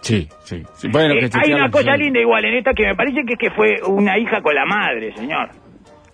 [0.02, 0.62] Sí, sí.
[0.74, 0.88] sí.
[0.92, 2.02] Bueno, Eh, hay una cosa sí.
[2.02, 4.66] linda igual en esta que me parece que es que fue una hija con la
[4.66, 5.48] madre, señor.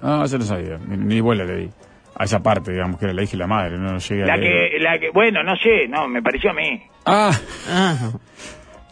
[0.01, 1.69] Ah, eso no sabía, ni, ni vuela le di.
[2.17, 4.37] A esa parte, digamos, que era la hija y la madre, no llegué a La
[4.37, 4.71] leer.
[4.71, 6.81] que, la que, bueno, no sé, no, me pareció a mí.
[7.07, 7.31] Ah,
[7.69, 8.11] Ah,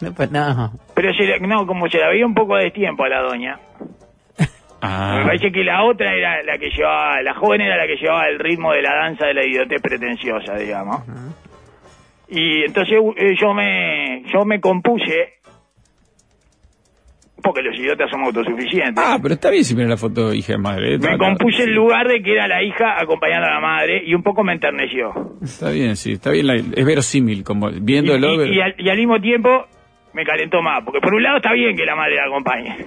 [0.01, 0.73] no, pues no.
[0.93, 3.59] Pero se la- no, como se la veía un poco de tiempo a la doña.
[4.81, 5.15] ah.
[5.19, 8.27] Me parece que la otra era la que llevaba, la joven era la que llevaba
[8.27, 11.01] el ritmo de la danza de la idiotez pretenciosa, digamos.
[12.27, 15.35] Y entonces eh, yo me, yo me compuse,
[17.43, 19.03] porque los idiotas somos autosuficientes.
[19.05, 20.95] Ah, pero está bien si mira la foto de hija de madre.
[20.95, 24.13] eh, me compuse el lugar de que era la hija acompañando a la madre y
[24.15, 25.11] un poco me enterneció.
[25.43, 28.33] Está bien, sí, está bien, la- es verosímil, como Y, viéndolo.
[28.33, 29.65] y- ver- y al, y al mismo tiempo
[30.13, 32.77] me calentó más, porque por un lado está bien que la madre la acompañe,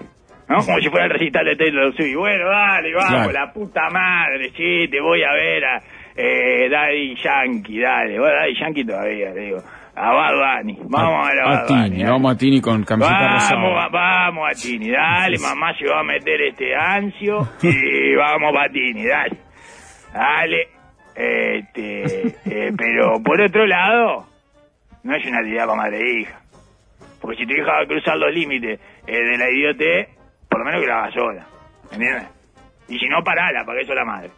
[0.48, 0.56] ¿no?
[0.64, 2.16] Como si fuera el recital de Taylor Swift.
[2.16, 3.32] Bueno, dale, vamos, Claro.
[3.32, 5.80] la puta madre, sí, te voy a ver a
[6.16, 8.18] eh, Daddy Yankee, dale.
[8.18, 9.58] Bueno, Daddy Yankee todavía, le digo.
[9.98, 12.10] A Bad Bunny, vamos a, ver a, a Bad Bunny, Tini, dale.
[12.12, 13.88] vamos a Tini con camiseta Vamos, rosada.
[13.88, 19.06] vamos a Tini, dale, mamá se va a meter este ansio y vamos a Tini,
[19.06, 19.36] dale.
[20.12, 20.68] Dale.
[21.14, 24.26] Este, eh, pero por otro lado,
[25.02, 26.40] no es una actividad para madre e hija.
[27.20, 30.08] Porque si tu hija va a cruzar los límites eh, de la idiote,
[30.50, 31.46] por lo menos que la haga sola.
[31.90, 32.28] ¿Entiendes?
[32.88, 34.30] Y si no, parala, para que eso la madre.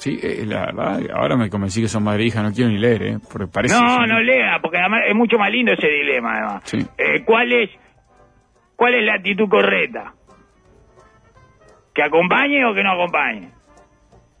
[0.00, 2.78] Sí, eh, la verdad, ahora me convencí que son madre e hija, no quiero ni
[2.78, 3.18] leer, ¿eh?
[3.30, 3.74] Porque parece...
[3.74, 6.62] No, no lea, porque además es mucho más lindo ese dilema, además.
[6.64, 6.78] Sí.
[6.96, 7.68] Eh, ¿cuál, es,
[8.76, 10.14] ¿Cuál es la actitud correcta?
[11.94, 13.50] ¿Que acompañe o que no acompañe?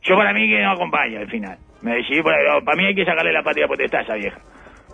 [0.00, 1.58] Yo para mí que no acompañe al final.
[1.82, 4.38] Me decidí por ahí, para mí hay que sacarle la patria potestad a esa vieja.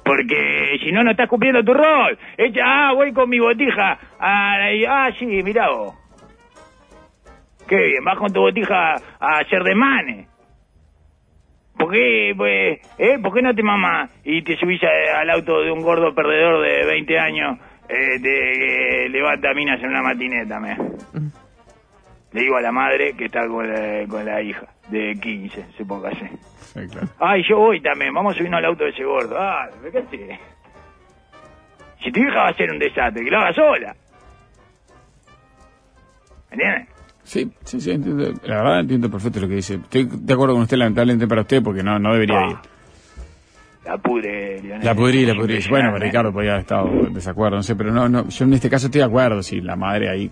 [0.05, 2.19] Porque si no, no estás cumpliendo tu rol.
[2.37, 4.01] Echa, ah, voy con mi botija.
[4.19, 5.95] Ah, ah, sí, mirá vos.
[7.69, 10.27] Qué bien, vas con tu botija a hacer de mane.
[11.77, 15.61] ¿Por qué, pues, eh, ¿Por qué no te mamás y te subís a- al auto
[15.63, 17.59] de un gordo perdedor de 20 años
[17.89, 20.59] eh, te, eh, levanta minas en una matineta?
[20.59, 20.77] Me?
[22.33, 25.85] Le digo a la madre que está con la, con la hija de 15, se
[25.85, 26.27] ponga así.
[26.75, 27.09] Sí, claro.
[27.19, 29.37] Ay, yo voy también, vamos a subirnos al auto de ese gordo.
[29.39, 30.39] Ah, ¿qué haces?
[32.03, 33.95] Si tu hija va a ser un desastre, que lo haga sola.
[36.51, 36.89] ¿Me entiendes?
[37.27, 38.33] Sí, sí, sí, entiendo.
[38.45, 39.75] La verdad entiendo perfecto lo que dice.
[39.75, 42.57] Estoy de acuerdo con usted, lamentablemente para usted, porque no, no debería Ah, ir.
[43.85, 44.85] La pudre, Lionel.
[44.85, 45.59] La pudrí, la pudrí.
[45.69, 45.97] Bueno.
[45.99, 48.87] Ricardo podía haber estado en desacuerdo, no sé, pero no, no, yo en este caso
[48.87, 50.31] estoy de acuerdo, si la madre ahí.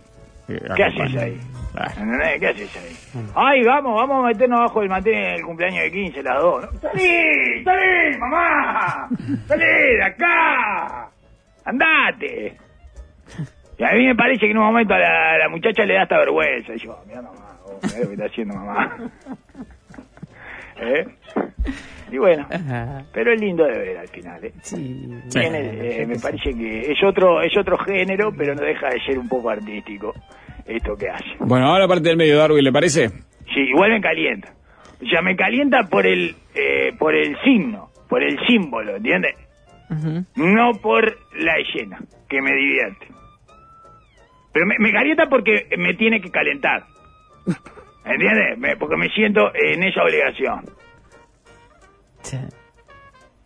[0.48, 1.40] eh, ¿Qué haces ahí?
[1.76, 1.92] Ah.
[2.38, 3.22] ¿Qué haces ahí?
[3.35, 6.62] Ay, vamos, vamos a meternos abajo del mantel en el cumpleaños de 15, las dos.
[6.72, 6.80] ¿no?
[6.80, 7.64] ¡Salí!
[7.64, 9.09] ¡Salí, mamá!
[9.48, 11.11] ¡Salí de acá!
[11.64, 12.57] ¡Andate!
[13.78, 15.94] Y a mí me parece que en un momento a la, a la muchacha le
[15.94, 16.74] da hasta vergüenza.
[16.74, 18.96] Y yo, mira mamá, vos, mirá lo que está haciendo mamá.
[20.80, 21.06] ¿Eh?
[22.10, 23.04] Y bueno, Ajá.
[23.12, 24.52] pero es lindo de ver al final, ¿eh?
[24.62, 25.08] Sí.
[25.30, 29.18] Tiene, eh, me parece que es otro es otro género, pero no deja de ser
[29.18, 30.12] un poco artístico
[30.66, 31.24] esto que hace.
[31.40, 33.08] Bueno, ahora parte del medio, Darwin, ¿le parece?
[33.52, 34.52] Sí, igual me calienta.
[35.02, 39.34] O sea, me calienta por el eh, por el signo, por el símbolo, ¿entiendes?
[40.37, 41.04] No por
[41.38, 43.06] la escena, que me divierte.
[44.54, 46.84] Pero me, me calienta porque me tiene que calentar.
[48.06, 48.56] ¿Entiendes?
[48.58, 50.64] Me- porque me siento en esa obligación.
[52.22, 52.38] Sí.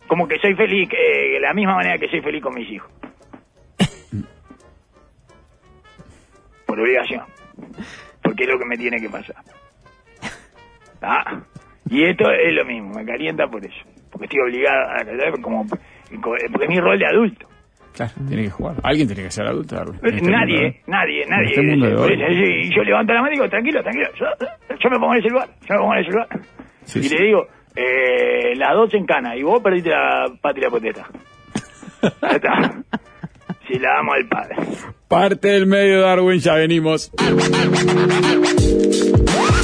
[0.07, 2.89] Como que soy feliz, eh, de la misma manera que soy feliz con mis hijos.
[6.65, 7.23] Por obligación.
[8.21, 9.35] Porque es lo que me tiene que pasar.
[11.01, 11.41] Ah,
[11.89, 13.77] Y esto es lo mismo, me calienta por eso.
[14.11, 15.33] Porque estoy obligado a ¿verdad?
[15.41, 17.47] como porque es mi rol de adulto.
[17.99, 18.75] Claro, tiene que jugar.
[18.81, 20.81] Alguien tiene que ser adulto, este nadie, mundo, ¿eh?
[20.87, 21.49] nadie, nadie.
[21.49, 22.63] este mundo de hoy.
[22.63, 24.07] Y yo levanto la mano y digo, tranquilo, tranquilo.
[24.17, 24.25] Yo,
[24.79, 26.27] yo me pongo en el celular, yo me pongo en el celular.
[26.85, 27.17] Sí, y sí.
[27.17, 31.09] le digo, eh, las dos en cana y vos perdiste la patria poteta.
[32.01, 32.83] Está.
[33.67, 34.55] Si la damos al padre.
[35.09, 37.11] Parte del medio, Darwin, ya venimos.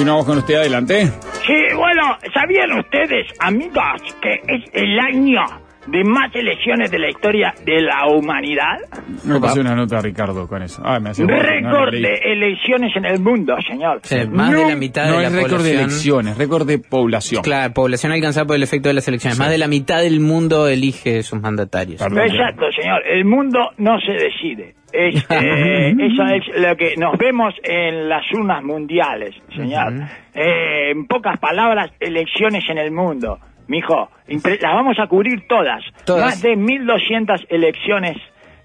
[0.00, 1.12] Continuamos con usted, adelante.
[1.46, 5.44] Sí, bueno, ¿sabían ustedes, amigos, que es el año
[5.86, 8.78] de más elecciones de la historia de la humanidad?
[9.24, 10.82] Me pasé una nota, Ricardo, con eso.
[10.84, 12.02] Ah, me hace no, no Récord leí.
[12.02, 14.00] de elecciones en el mundo, señor.
[14.02, 15.78] Sí, más de la mitad No de la es récord de población.
[15.80, 17.42] elecciones, récord de población.
[17.42, 19.38] Claro, población alcanzada por el efecto de las elecciones.
[19.38, 22.00] Más de la mitad del mundo elige sus mandatarios.
[22.02, 22.20] Perdón.
[22.26, 23.02] Exacto, señor.
[23.06, 24.74] El mundo no se decide.
[24.92, 29.92] Es, eh, eso es lo que nos vemos en las urnas mundiales, señor.
[30.34, 33.38] Eh, en pocas palabras, elecciones en el mundo.
[33.70, 35.80] Mijo, las vamos a cubrir todas.
[36.04, 36.24] Todas.
[36.24, 38.16] Más de 1.200 elecciones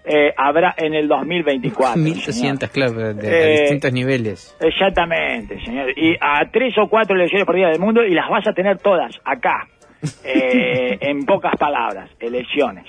[0.03, 1.95] eh, habrá en el 2024.
[2.01, 2.71] 1200, señor.
[2.71, 4.57] claro, de, de Eh, distintos niveles.
[4.59, 5.91] Exactamente, señor.
[5.97, 8.79] Y a tres o cuatro elecciones por día del mundo y las vas a tener
[8.79, 9.67] todas acá.
[10.23, 12.85] Eh, en pocas palabras, elecciones.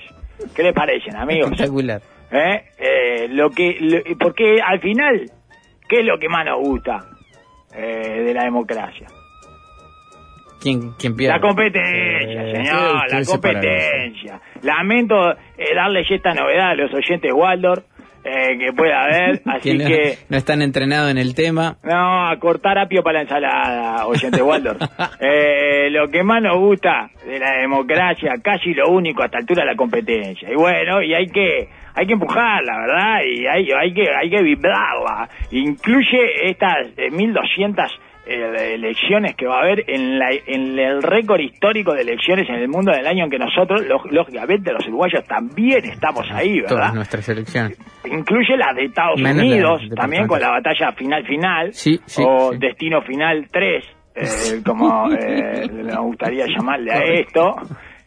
[0.55, 1.51] ¿Qué le parecen, amigos?
[1.51, 2.01] Espectacular.
[2.31, 3.27] ¿Eh?
[3.29, 5.31] Lo que, lo- porque al final,
[5.89, 7.05] ¿qué es lo que más nos gusta
[7.75, 9.07] eh, de la democracia?
[10.67, 11.33] ¿Quién, quién pierde?
[11.35, 14.41] La competencia, Eh, señor, la competencia.
[14.63, 17.83] Lamento eh, darles esta novedad a los oyentes Waldor
[18.25, 21.77] eh, que pueda haber, Que así no, que no están entrenados en el tema.
[21.83, 24.75] no, a cortar apio para la ensalada, oyente Waldor.
[25.21, 29.63] Eh, lo que más nos gusta de la democracia, casi lo único a esta altura,
[29.63, 30.51] es la competencia.
[30.51, 33.19] Y bueno, y hay que hay que empujarla, ¿verdad?
[33.25, 35.29] Y hay, hay que hay que vibrarla.
[35.51, 41.39] Incluye estas eh, 1200 eh, elecciones que va a haber en, la, en el récord
[41.39, 45.23] histórico de elecciones en el mundo del año en que nosotros, lo- lógicamente, los uruguayos
[45.25, 46.69] también estamos ahí, ¿verdad?
[46.75, 47.77] Todas nuestras elecciones.
[48.05, 52.23] incluye la de Estados Menos Unidos, de también con la batalla final final, Sí, sí,
[52.25, 52.57] o sí.
[52.59, 53.85] Destino Final 3,
[54.15, 54.25] eh,
[54.65, 57.55] como eh, nos gustaría llamarle a esto.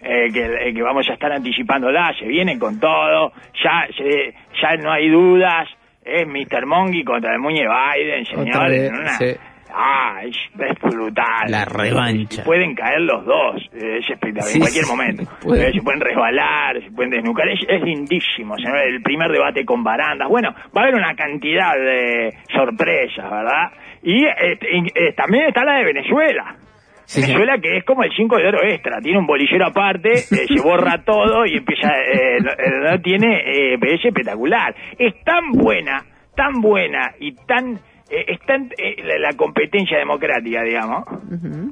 [0.03, 3.33] eh, que, eh, que vamos a estar anticipándola, se vienen con todo,
[3.63, 5.69] ya, se- ya no hay dudas,
[6.03, 6.65] es Mr.
[6.65, 8.71] Mongi contra el Muñe Biden, señores.
[8.71, 9.27] vez, en una- sí.
[9.75, 11.49] Ah, es, es brutal.
[11.49, 12.43] La revancha.
[12.43, 15.23] Y Pueden caer los dos, eh, es espectacular, Sí, en cualquier sí, momento.
[15.43, 15.69] puede.
[15.69, 18.79] Eh, se pueden resbalar, se pueden desnucar, es, es lindísimo, señor.
[18.79, 20.29] el primer debate con barandas.
[20.29, 23.73] Bueno, va a haber una cantidad de sorpresas, ¿verdad?
[24.03, 26.57] Y, este, eh, también está la de Venezuela.
[27.05, 30.47] Sí, Venezuela que es como el 5 de oro extra, tiene un bolillero aparte, eh,
[30.47, 34.73] se borra todo y empieza, eh, no, tiene, eh, es espectacular.
[34.97, 36.05] Es tan buena,
[36.37, 37.81] tan buena y tan,
[38.11, 41.05] eh, es tan, eh, la, la competencia democrática, digamos,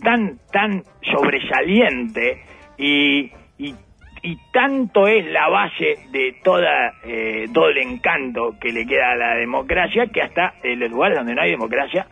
[0.02, 2.42] tan, tan sobresaliente
[2.78, 3.74] y, y,
[4.22, 9.16] y tanto es la base de toda, eh, todo el encanto que le queda a
[9.16, 12.06] la democracia que hasta en los lugares donde no hay democracia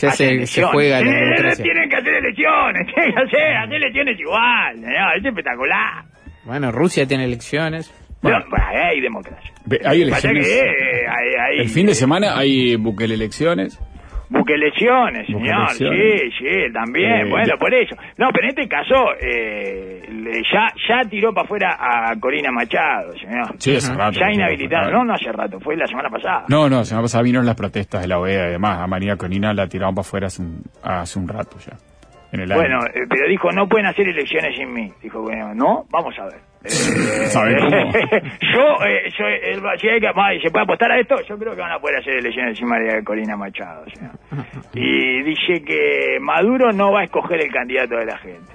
[0.00, 1.64] Ya se, juega la Eh, democracia.
[1.64, 4.88] Tienen que hacer elecciones, tienen que hacer, hacer elecciones igual, ¿no?
[5.16, 6.04] es espectacular.
[6.44, 7.92] Bueno, Rusia tiene elecciones.
[8.22, 8.38] Bueno.
[8.38, 9.50] No, bah, hay democracia.
[9.84, 10.46] Hay que, elecciones.
[10.48, 13.78] eh, hay, hay- El fin de semana hay Bukele elecciones.
[14.30, 17.94] Buque elecciones, Buque señor, sí, sí, también, Eh, bueno, por eso.
[18.16, 23.12] No, pero en este caso, eh, le- ya, ya tiró para afuera a Corina Machado,
[23.18, 23.54] señor.
[23.58, 24.18] Sí, hace rato.
[24.18, 24.98] Ya inhabilitado, Claro.
[25.00, 26.44] no, no hace rato, fue la semana pasada.
[26.48, 28.78] No, no, semana pasada vino las protestas de la OEA y demás.
[28.78, 31.76] A María Corina la tiraron para afuera hace un, hace un rato ya.
[32.32, 32.60] En el año.
[32.60, 34.90] Bueno, eh, pero dijo, no pueden hacer elecciones sin mí.
[35.02, 36.40] Dijo, bueno, no, vamos a ver.
[36.64, 36.68] Eh,
[37.28, 37.70] ¿Sabe cómo?
[38.52, 41.16] yo, eh, yo eh, si hay que- ¿se puede apostar a esto?
[41.28, 43.84] Yo creo que van a poder hacer elecciones sin María Corina Machado.
[43.94, 44.12] señor.
[44.74, 48.50] Y dice que Maduro no va a escoger el candidato de la gente.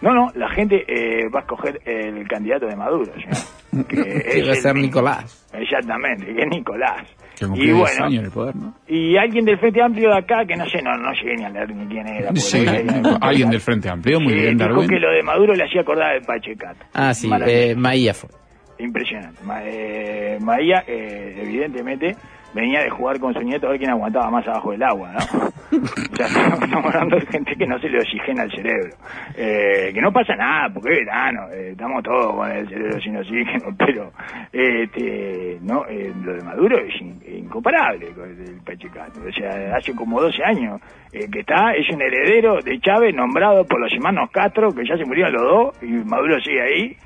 [0.00, 3.86] No, no, la gente eh, va a escoger el candidato de Maduro, señor.
[3.86, 4.74] Que Que es va a el ser.
[4.74, 5.50] Nicolás.
[5.52, 7.02] Exactamente, que es Nicolás.
[7.48, 8.74] Que Y cumplió 10 bueno, años en el poder, ¿no?
[8.88, 11.50] y alguien del Frente Amplio de acá, que no sé, no, no llegué ni a
[11.50, 12.30] leer ni quién era.
[12.36, 14.88] Sí, porque- alguien del Frente Amplio, muy Sí, bien, dijo Darwin.
[14.88, 16.84] que lo de Maduro le hacía acordar al Pachecato.
[16.94, 18.30] Ah, sí, eh, Maía fue.
[18.78, 19.40] Impresionante.
[19.44, 22.16] Ma- eh, María, eh, evidentemente,
[22.54, 25.18] venía de jugar con su nieto a ver quién aguantaba más abajo del agua, ¿no?
[25.78, 28.90] o sea, estamos hablando de gente que no se le oxigena el cerebro.
[29.36, 33.16] Eh, que no pasa nada, porque es verano, eh, estamos todos con el cerebro sin
[33.16, 34.12] oxígeno, pero
[34.52, 39.20] este, no, eh, lo de Maduro es in- incomparable con el del Pachecato.
[39.26, 40.80] O sea, hace como 12 años
[41.12, 44.96] eh, que está, es un heredero de Chávez nombrado por los hermanos Castro, que ya
[44.96, 46.96] se murieron los dos, y Maduro sigue ahí.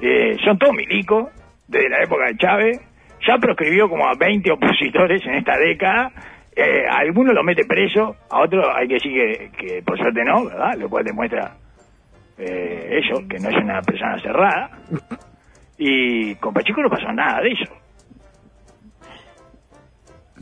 [0.00, 1.28] Eh, son todos milicos,
[1.68, 2.80] desde la época de Chávez.
[3.26, 6.10] Ya proscribió como a 20 opositores en esta década.
[6.54, 10.74] Eh, algunos lo mete preso, a otros hay que decir que, por suerte no, ¿verdad?
[10.76, 11.56] Lo cual demuestra
[12.36, 14.70] eh, eso, que no es una persona cerrada.
[15.78, 17.72] Y con Pacheco no pasó nada de eso.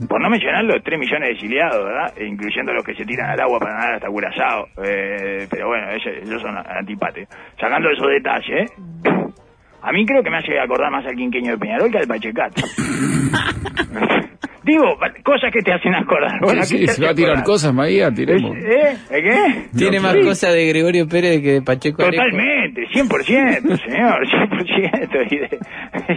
[0.09, 2.13] Por no mencionar los 3 millones de exiliados, ¿verdad?
[2.17, 4.67] E incluyendo los que se tiran al agua para nadar hasta Curazao.
[4.83, 7.29] Eh, pero bueno, ellos, ellos son antipates.
[7.61, 8.75] Sacando esos detalles, ¿eh?
[9.83, 12.63] A mí creo que me hace acordar más al quinqueño de Peñarol que al Pachecato.
[14.63, 14.85] Digo,
[15.25, 16.39] cosas que te hacen acordar.
[16.43, 17.47] Bueno, Sí, ¿qué sí, te se va a hace tirar acordar?
[17.47, 18.57] cosas, Maía, tiremos.
[18.59, 18.97] ¿Eh?
[19.11, 19.23] ¿Eh?
[19.73, 19.79] ¿Qué?
[19.79, 20.21] Tiene No, más sí.
[20.21, 22.23] cosas de Gregorio Pérez que de Pacheco Areco.
[22.23, 25.27] Totalmente, 100%, señor, 100%.
[25.31, 25.59] Y de,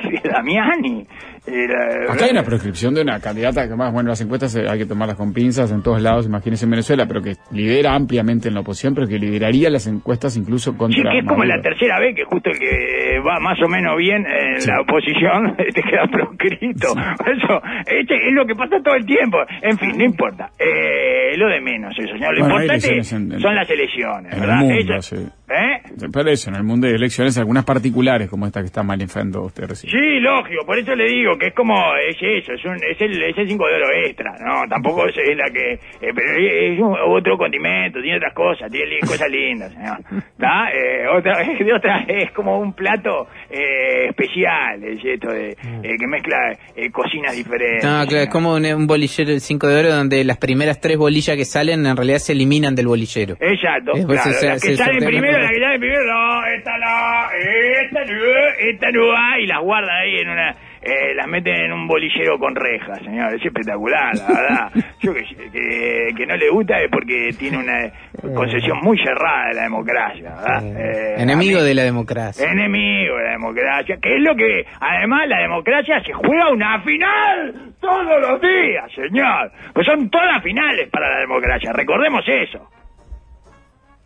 [0.09, 1.07] y de Damiani.
[1.45, 4.79] La- Acá hay una proscripción de una candidata que más, bueno, las encuestas eh, hay
[4.79, 8.53] que tomarlas con pinzas en todos lados, imagínense en Venezuela, pero que lidera ampliamente en
[8.53, 11.57] la oposición, pero que lideraría las encuestas incluso contra Sí, que es como Maduro.
[11.57, 14.69] la tercera vez que justo el que va más o menos bien en Sí.
[14.69, 16.87] la oposición te queda proscrito.
[17.27, 19.37] Eso este es lo que pasa todo el tiempo.
[19.61, 20.49] En fin, no importa.
[20.57, 22.35] Eh, lo de menos eso, señor.
[22.37, 24.57] Lo Bueno, importante en- en- son las elecciones, en el ¿verdad?
[24.59, 25.25] mundo, Eso- sí.
[25.49, 26.07] ¿Eh?
[26.11, 29.65] Por eso, en el mundo de elecciones, algunas particulares, como esta que está manifestando usted
[29.67, 29.91] recién.
[29.91, 33.23] Sí, lógico, por eso le digo que es como, es eso, es, un, es, el,
[33.23, 34.67] es el 5 de oro extra, ¿no?
[34.69, 39.29] Tampoco es, la que, eh, pero es un- otro condimento, tiene otras cosas, tiene cosas
[39.29, 39.97] lindas, señor.
[40.17, 40.69] ¿Está?
[40.73, 46.07] Eh, otra, de otra, es como un plato eh, especial, es esto de, eh, que
[46.07, 46.37] mezcla
[46.75, 47.83] eh, cocinas diferentes.
[47.83, 50.97] No, claro, es como un, un bolillero del 5 de oro donde las primeras tres
[50.97, 53.35] bolillas que salen en realidad se eliminan del bolillero.
[53.39, 56.45] Exacto, Después claro, se- las se que salen sortean primero, las que salen primero, no,
[56.47, 57.31] esta no,
[57.81, 58.23] esta no,
[58.59, 60.55] esta no va, y las guardan ahí en una,
[60.85, 64.71] eh, las meten en un bolillero con rejas, señor, es espectacular, la verdad.
[65.01, 67.91] Yo que, que, que no le gusta es porque tiene una
[68.35, 70.63] concesión muy cerrada de la democracia, ¿verdad?
[70.77, 72.45] Eh, Enemigo mí- de la democracia.
[72.49, 77.53] Enemigo de la democracia, que es lo que, además, la democracia se juega una final
[77.79, 79.51] todos los días, señor.
[79.73, 82.69] Pues son todas finales para la democracia, recordemos eso.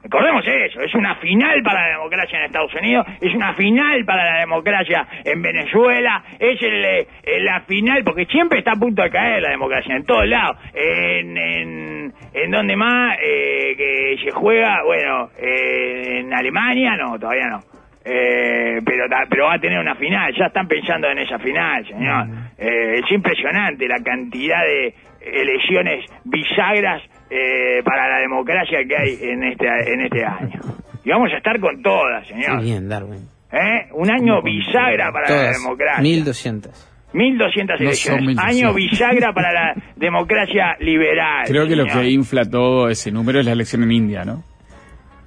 [0.10, 4.24] Recordemos eso, es una final para la democracia en Estados Unidos, es una final para
[4.24, 9.03] la democracia en Venezuela, es el, eh, eh, la final, porque siempre está a punto
[9.03, 10.55] de caer la democracia, en todos lados.
[10.74, 17.47] En, en, en donde más eh, que se juega, bueno, eh, en Alemania, no, todavía
[17.49, 17.60] no.
[18.05, 22.28] Eh, pero, pero va a tener una final, ya están pensando en esa final, señor.
[22.58, 24.93] Eh, es impresionante la cantidad de
[25.34, 30.59] elecciones bisagras eh, para la democracia que hay en este, en este año.
[31.03, 32.61] Y vamos a estar con todas, Qué señor.
[32.61, 33.28] bien, Darwin.
[33.51, 33.88] ¿Eh?
[33.93, 36.01] Un año bisagra para la democracia.
[36.01, 36.93] 1200.
[37.13, 38.25] 1200 No son elecciones.
[38.28, 38.45] 1200.
[38.45, 41.45] Año bisagra para la democracia liberal.
[41.47, 44.43] Creo que lo que infla todo ese número es la elección en India, ¿no?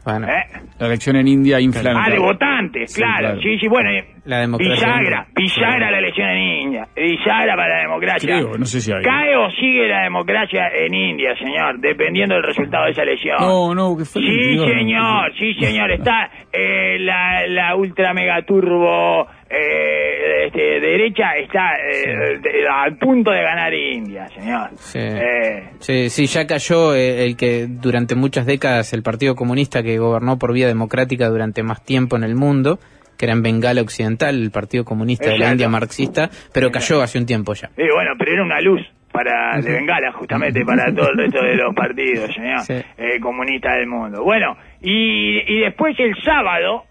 [0.04, 0.42] Bueno, ¿Eh?
[0.78, 1.92] La elección en India infla...
[1.94, 3.18] Ah, de votantes, Sí, claro.
[3.18, 3.40] claro.
[3.42, 3.90] Sí, sí, bueno.
[3.90, 6.88] eh, La democracia Bisagra, bisagra la elección en India.
[6.96, 8.38] Bisagra para la democracia.
[8.38, 9.02] Creo, no sé si hay.
[9.02, 11.78] ¿Cae o sigue la democracia en India, señor?
[11.80, 13.36] Dependiendo del resultado de esa elección.
[13.40, 14.22] No, no, que fue...
[14.22, 14.68] Sí, no, no.
[14.78, 15.90] señor, sí, señor.
[15.90, 23.30] Está eh, la, la ultra mega turbo eh, este, derecha, está eh, de- al punto
[23.32, 24.70] de ganar India, señor.
[24.76, 24.98] Sí.
[25.00, 29.98] Eh, Sí, sí, ya cayó eh, el que durante muchas décadas el Partido Comunista que
[29.98, 32.78] gobernó por vía democrática durante más tiempo en el mundo,
[33.18, 35.50] que era en Bengala Occidental, el Partido Comunista de la.
[35.52, 37.68] India marxista, pero cayó hace un tiempo ya.
[37.76, 38.80] Eh, bueno, pero era una luz
[39.12, 42.74] para de Bengala, justamente para todo el resto de los partidos, señor, Sí.
[42.96, 44.22] eh, comunistas del mundo.
[44.22, 46.84] Bueno, y, y después el sábado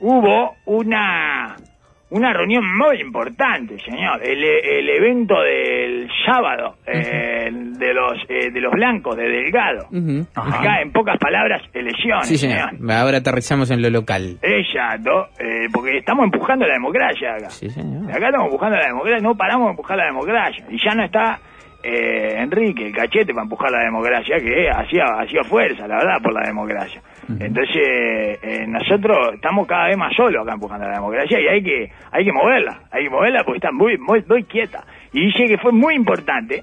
[0.00, 1.56] hubo una
[2.10, 4.20] una reunión muy importante, señor.
[4.22, 9.88] El, el evento del sábado eh, de los eh, de los blancos de Delgado.
[10.34, 12.70] Acá, en pocas palabras, elecciones, Sí, señor.
[12.90, 14.38] Ahora aterrizamos en lo local.
[14.42, 17.50] Exacto, eh, porque estamos empujando la democracia acá.
[17.50, 18.10] Sí, señor.
[18.10, 20.64] Acá estamos empujando la democracia, no paramos de empujar la democracia.
[20.70, 21.38] Y ya no está
[21.82, 26.32] eh, Enrique, el cachete, para empujar la democracia, que hacía, hacía fuerza, la verdad, por
[26.34, 27.00] la democracia.
[27.28, 31.90] Entonces, eh, nosotros estamos cada vez más solos acá empujando la democracia y hay que
[32.10, 34.84] hay que moverla, hay que moverla porque está muy, muy, muy quieta.
[35.12, 36.62] Y dice que fue muy importante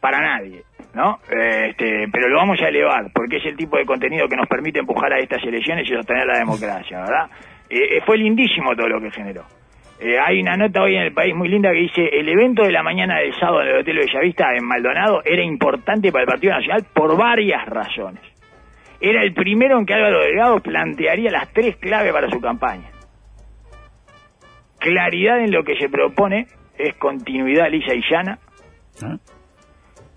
[0.00, 0.62] para nadie,
[0.94, 1.18] ¿no?
[1.30, 4.48] Eh, este, pero lo vamos a elevar, porque es el tipo de contenido que nos
[4.48, 7.30] permite empujar a estas elecciones y sostener la democracia, ¿verdad?
[7.68, 9.42] Eh, eh, fue lindísimo todo lo que generó.
[9.98, 12.70] Eh, hay una nota hoy en el país muy linda que dice, el evento de
[12.70, 16.52] la mañana del sábado en el Hotel Bellavista en Maldonado era importante para el Partido
[16.52, 18.20] Nacional por varias razones.
[19.00, 22.90] Era el primero en que Álvaro Delgado plantearía las tres claves para su campaña.
[24.78, 26.46] Claridad en lo que se propone
[26.78, 28.38] es continuidad lisa y llana,
[29.02, 29.16] ¿Ah?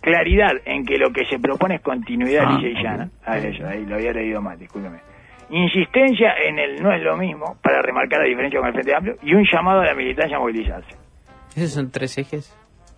[0.02, 3.10] claridad en que lo que se propone es continuidad Ah, lisa y llana.
[3.26, 5.00] Ah, eso, ahí lo había leído mal, discúlpeme.
[5.50, 9.16] Insistencia en el no es lo mismo, para remarcar la diferencia con el Frente Amplio,
[9.24, 10.96] y un llamado a la militancia a movilizarse.
[11.56, 12.56] Esos son tres ejes.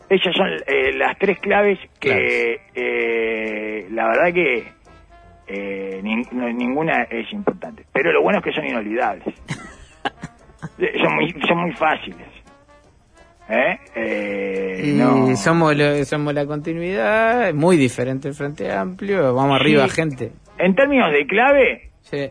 [0.09, 4.67] Esas son eh, las tres claves que eh, la verdad que
[5.53, 7.85] eh, nin- no- ninguna es importante.
[7.91, 9.25] Pero lo bueno es que son inolvidables.
[10.77, 12.27] Eh, son, muy, son muy fáciles.
[13.49, 13.77] ¿Eh?
[13.95, 15.35] Eh, Y no.
[15.35, 19.33] somos, lo- somos la continuidad, muy diferente el Frente Amplio.
[19.33, 20.31] Vamos arriba, gente.
[20.57, 22.29] En términos de clave, Sí.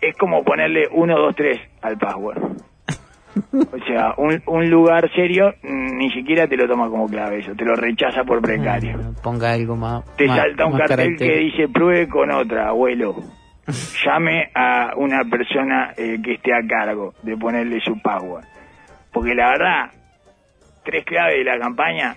[0.00, 2.38] es como ponerle 1, 2, 3 al password.
[3.52, 7.54] O sea, un, un lugar serio mm, ni siquiera te lo toma como clave eso,
[7.54, 8.92] te lo rechaza por precario.
[8.94, 10.04] Bueno, Ponga algo más.
[10.16, 13.16] Te más- salta un cartel que dice pruebe con otra, abuelo.
[14.04, 18.44] Llame a una persona eh, que esté a cargo de ponerle su password.
[19.12, 19.90] Porque la verdad,
[20.84, 22.16] tres claves de la campaña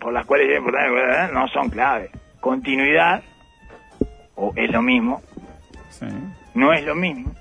[0.00, 2.10] por las cuales es importante no son claves.
[2.40, 3.22] Continuidad,
[4.34, 5.22] o es lo mismo,
[5.90, 6.06] Sí.
[6.54, 7.32] no es lo mismo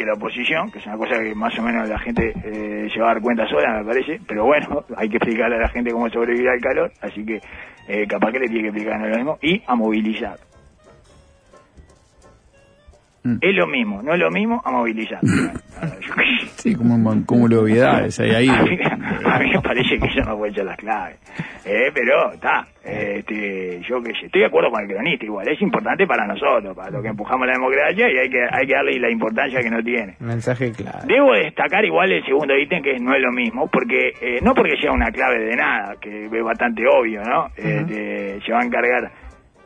[0.00, 3.00] que la oposición, que es una cosa que más o menos la gente eh, se
[3.02, 6.08] a dar cuenta sola, me parece, pero bueno, hay que explicarle a la gente cómo
[6.08, 7.38] sobrevivir al calor, así que
[7.86, 10.38] eh, capaz que le tiene que explicar lo mismo, y a movilizar.
[13.22, 13.36] Mm.
[13.42, 15.20] Es lo mismo, no es lo mismo a movilizar.
[16.60, 18.48] Sí, como un cúmulo de obviedades hay ahí.
[18.50, 18.78] A mí,
[19.24, 21.16] a mí me parece que eso no puede ser las claves.
[21.64, 25.60] Eh, pero está, este, yo que sé, estoy de acuerdo con el cronista igual, es
[25.62, 28.98] importante para nosotros, para lo que empujamos la democracia y hay que, hay que darle
[29.00, 30.16] la importancia que no tiene.
[30.20, 30.98] Mensaje claro.
[31.06, 34.76] Debo destacar igual el segundo ítem que no es lo mismo, porque eh, no porque
[34.80, 37.46] sea una clave de nada, que es bastante obvio, ¿no?
[37.56, 39.10] Eh, de- se va a encargar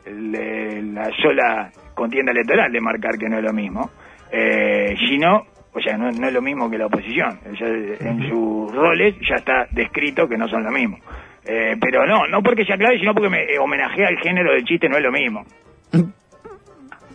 [0.05, 3.89] el- el- la sola contienda electoral de marcar que no es lo mismo,
[4.31, 7.39] eh, sino, o sea, no, no es lo mismo que la oposición.
[7.59, 10.97] Ya, en sus roles ya está descrito que no son lo mismo.
[11.45, 14.63] Eh, pero no, no porque sea clave, sino porque me eh, homenajea al género del
[14.65, 15.45] chiste, no es lo mismo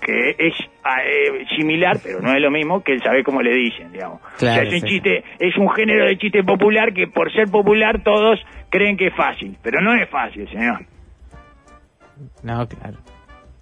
[0.00, 3.52] que es ah, eh, similar, pero no es lo mismo que el saber cómo le
[3.52, 4.20] dicen, digamos.
[4.38, 7.48] Claro, o sea, es un chiste, es un género de chiste popular que por ser
[7.48, 10.84] popular todos creen que es fácil, pero no es fácil, señor.
[12.42, 12.98] No, claro.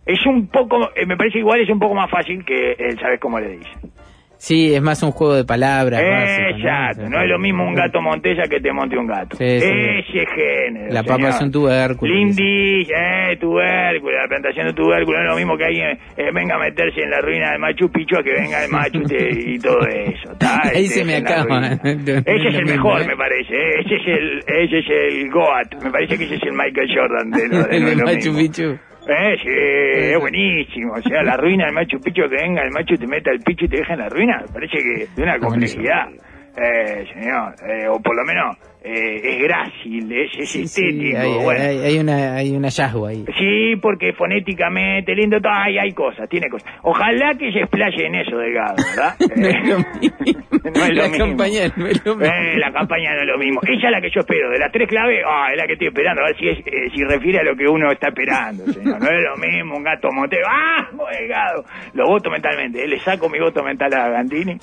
[0.08, 3.18] Es un poco, eh, me parece igual, es un poco más fácil que el saber
[3.20, 3.92] cómo le dicen.
[4.40, 6.00] Sí, es más un juego de palabras.
[6.00, 9.36] básico, Exacto, no es lo mismo un gato montesa que te monte un gato.
[9.36, 9.66] Sí, sí.
[9.68, 10.92] Ese género.
[10.94, 12.14] La papa es un tubérculo.
[12.14, 16.54] Lindy, eh, tubérculo, la plantación de tubérculo, no es lo mismo que alguien eh, venga
[16.54, 19.58] a meterse en la ruina del Machu Picchu a que venga el Machu te- y
[19.58, 20.30] todo eso.
[20.62, 21.66] Ahí Este, se me acaba.
[21.82, 23.54] Ese es el mejor, me parece.
[23.56, 23.80] eh.
[23.84, 25.82] Ese es el, ese es el Goat.
[25.82, 28.36] Me parece que ese es el Michael Jordan de, de El de Machu.
[28.36, 28.78] Picchu.
[29.08, 30.92] Eh, sí, es buenísimo.
[30.92, 33.64] O sea, la ruina del Machu Picchu, que venga el Machu, te meta el Picchu
[33.64, 36.08] y te deja en la ruina, me parece que de una complejidad.
[36.56, 41.18] Eh, señor, eh, o por lo menos eh, es grácil, es, es Sí, estético.
[41.18, 41.60] hay, bueno.
[41.62, 43.24] hay- hay una, hay un hallazgo ahí.
[43.38, 46.72] Sí, porque fonéticamente, lindo, todo, hay, hay cosas, tiene cosas.
[46.82, 49.14] Ojalá que se explaye en eso, Delgado, ¿verdad?
[49.36, 50.42] No es lo Eh, mismo.
[50.74, 51.26] no es lo La mismo.
[51.26, 52.34] campaña no es lo mismo.
[52.34, 53.60] Eh, la campaña no es lo mismo.
[53.66, 54.50] Ella es la que yo espero.
[54.50, 56.22] De las tres claves, ah, es la que estoy esperando.
[56.22, 59.00] A ver si, es, eh, si refiere a lo que uno está esperando, señor.
[59.00, 60.46] No es lo mismo un gato montero.
[60.48, 60.88] ¡Ah!
[61.18, 61.64] Delgado.
[61.94, 62.86] Lo voto mentalmente.
[62.86, 64.56] Le saco mi voto mental a Gandini,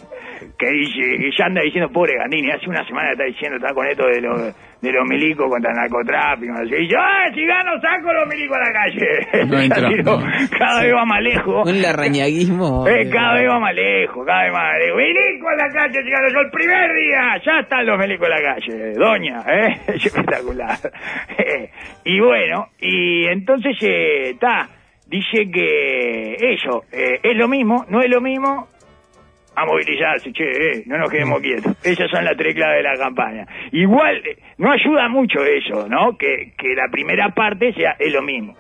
[0.58, 4.05] que dice, ya anda diciendo, pobre Gandini, hace una semana está diciendo, está con esto
[4.08, 6.54] de los de los milicos contra el narcotráfico.
[6.54, 9.48] Así, y yo, "Ah, si gano, saco los milicos a la calle.
[9.48, 10.20] No entra, no.
[10.60, 11.68] Cada vez va más lejos.
[11.68, 12.86] Un larrañaguismo.
[12.96, 14.98] Eh, cada vez va más lejos, cada vez más lejos.
[14.98, 17.42] Milico en la calle, llegaron yo el primer día.
[17.44, 18.94] Ya están los milicos en la calle.
[18.94, 19.78] Doña, ¿eh?
[19.96, 20.78] Es espectacular.
[21.38, 21.70] Eh,
[22.04, 24.68] y bueno, y entonces está.
[25.08, 28.68] dice que eso, eh, es lo mismo, no es lo mismo.
[29.56, 31.76] A movilizarse, che, eh, no nos quedemos quietos.
[31.84, 33.46] Esas son las tres claves de la campaña.
[33.72, 36.18] Igual, eh, no ayuda mucho eso, ¿no?
[36.18, 38.56] Que, que la primera parte sea es lo mismo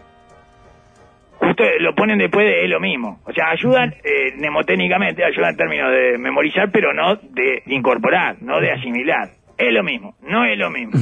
[1.37, 3.19] justo lo ponen después de es lo mismo.
[3.25, 8.59] O sea, ayudan eh, mnemotécnicamente, ayudan en términos de memorizar, pero no de incorporar, no
[8.59, 9.29] de asimilar.
[9.57, 10.93] Es lo mismo, no es lo mismo.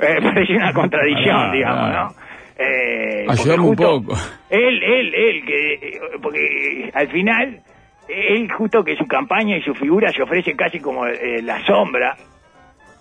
[0.00, 1.92] Eh, parece una contradicción, Ah, digamos, ah.
[1.92, 2.22] ¿no?
[2.64, 4.14] Eh, Ayúdame porque un poco.
[4.50, 7.60] Él, él, él, que, eh, porque eh, al final,
[8.08, 12.16] él justo que su campaña y su figura se ofrece casi como eh, la sombra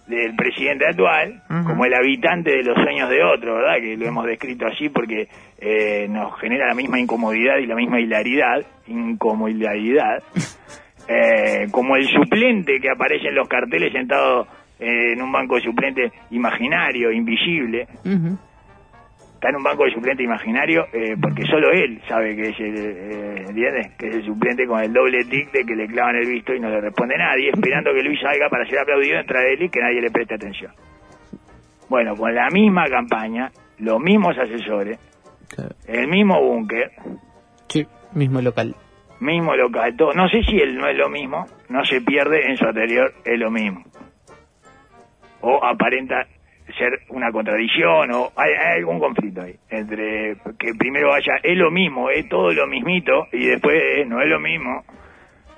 [0.08, 3.80] del presidente actual, como el habitante de los sueños de otro, ¿verdad?
[3.80, 5.28] Que lo hemos descrito así porque
[5.58, 10.22] eh, nos genera la misma incomodidad y la misma hilaridad, incomodidad,
[11.08, 14.48] eh, como el suplente que aparece en los carteles sentado
[14.80, 18.38] eh, en un banco de suplente imaginario, invisible, Ujú.
[19.42, 22.76] Está en un banco de suplente imaginario eh, porque solo él sabe que es el,
[22.78, 23.92] eh, ¿entiendes?
[23.98, 26.60] Que es el suplente con el doble tic de que le clavan el visto y
[26.60, 29.80] no le responde nadie, esperando que Luis salga para ser aplaudido, entra él y que
[29.80, 30.72] nadie le preste atención.
[31.90, 35.00] Bueno, con la misma campaña, los mismos asesores,
[35.50, 35.72] Claro.
[35.88, 36.92] el mismo búnker,
[37.68, 38.76] Sí, mismo local.
[39.22, 40.14] mismo local, todo.
[40.14, 43.40] No sé si él no es lo mismo, no se pierde en su anterior, es
[43.40, 43.84] lo mismo.
[45.42, 46.28] O aparenta
[46.74, 51.72] ser una contradicción, o hay, hay algún conflicto ahí, entre que primero vaya, es lo
[51.72, 54.84] mismo, es todo lo mismito, y después eh, no es lo mismo.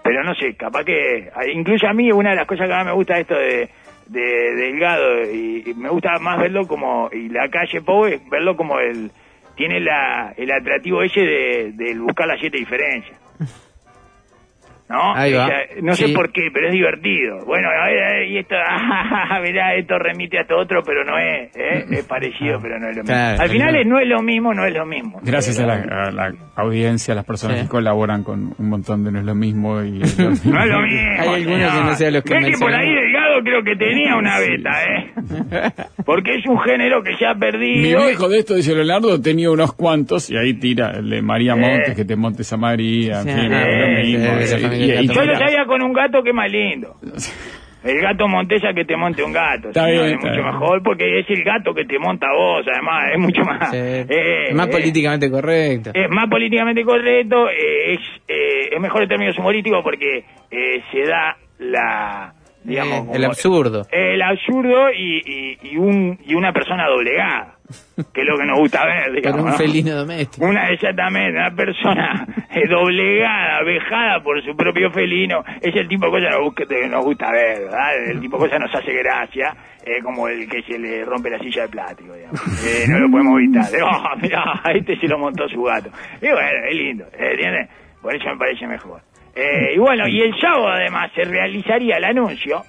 [0.04, 2.92] Pero no sé, capaz que, incluso a mí una de las cosas que más me
[2.92, 3.70] gusta esto de,
[4.08, 9.12] de Delgado, y, me gusta más verlo como, y la calle es verlo como el,
[9.56, 13.23] tiene la, el atractivo ese de buscar las siete diferencias.
[14.94, 15.16] ¿No?
[15.16, 15.46] Ahí va.
[15.46, 17.40] O sea, no sé por qué, pero es divertido.
[17.48, 18.56] Bueno, a ver, a ver, y esto,
[19.42, 21.86] mirá, esto remite a esto otro, pero no es, ¿eh?
[21.92, 23.16] es parecido, pero no es lo mismo.
[23.16, 23.82] Claro, Al final claro.
[23.82, 25.20] es, no es lo mismo, no es lo mismo.
[25.24, 27.64] Gracias a la, a la audiencia, a las personas Sí.
[27.64, 30.54] que colaboran con un montón de No es lo mismo y es lo mismo.
[30.54, 31.12] No es lo mismo.
[31.20, 32.90] Hay algunos que no sean los que que por ahí
[33.44, 35.12] creo que tenía una beta, ¿eh?
[36.06, 38.06] Porque es un género que se ha Mi perdido.
[38.06, 41.56] viejo de esto, dice Leonardo, tenía unos cuantos y ahí tira el de María Eh.
[41.56, 46.30] Montes, que te montes a María, en fin, Yo lo sabía con un gato que
[46.30, 46.96] es más lindo.
[47.84, 49.68] El gato montesa que te monte un gato.
[49.68, 50.54] Está bien, es está mucho bien.
[50.54, 53.72] mejor porque es el gato que te monta a vos, además, es mucho más.
[53.72, 53.76] Sí.
[53.78, 55.92] eh, más eh, políticamente correcto.
[55.94, 61.02] Es más políticamente correcto, eh, es, eh, es mejor en términos humorísticos porque eh, se
[61.02, 62.34] da la.
[62.64, 63.82] Digamos, Eh, el absurdo.
[63.92, 67.56] el absurdo y, y, y un, y una persona doblegada,
[68.14, 69.42] que es lo que nos gusta ver, digamos.
[69.42, 69.58] un ¿no?
[69.58, 70.46] felino doméstico.
[70.46, 76.12] Una exactamente, una persona eh, doblegada, vejada por su propio felino, es el tipo de
[76.12, 76.30] cosas
[76.68, 78.04] que nos, gusta ver, ¿verdad?
[78.12, 79.54] El tipo de cosas nos hace gracia,
[79.86, 82.42] eh, como el que se le rompe la silla de plástico, digamos.
[82.66, 83.64] Eh, no lo podemos evitar.
[83.84, 85.90] Oh, mirá, este se lo montó su gato.
[86.22, 87.70] Y bueno, es lindo, ¿entiendes?
[88.02, 89.02] Por eso me parece mejor.
[89.36, 92.62] Eh, y bueno, y el sábado además se realizaría el anuncio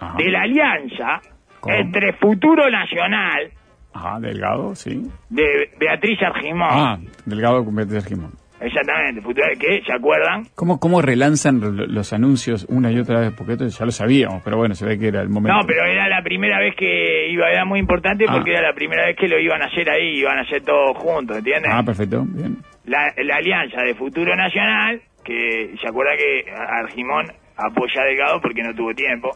[0.00, 0.16] Ajá.
[0.18, 1.20] de la alianza
[1.60, 1.74] ¿Cómo?
[1.74, 3.50] entre Futuro Nacional
[3.92, 5.02] Ajá, Delgado, sí.
[5.30, 6.68] de Beatriz Argimón.
[6.70, 8.32] Ah, Delgado con Beatriz Argimón.
[8.60, 10.44] Exactamente, Futuro, que, ¿se acuerdan?
[10.54, 13.32] ¿Cómo, ¿Cómo relanzan lo- los anuncios una y otra vez?
[13.34, 15.56] Porque esto ya lo sabíamos, pero bueno, se ve que era el momento.
[15.58, 18.32] No, pero era la primera vez que iba, era muy importante Ah.
[18.34, 20.94] porque era la primera vez que lo iban a hacer ahí, iban a hacer todos
[20.98, 21.70] juntos, ¿entiendes?
[21.72, 22.58] Ah, perfecto, bien.
[22.84, 28.62] La, la alianza de Futuro Nacional que se acuerda que Argimón apoya a Delgado porque
[28.62, 29.30] no tuvo tiempo.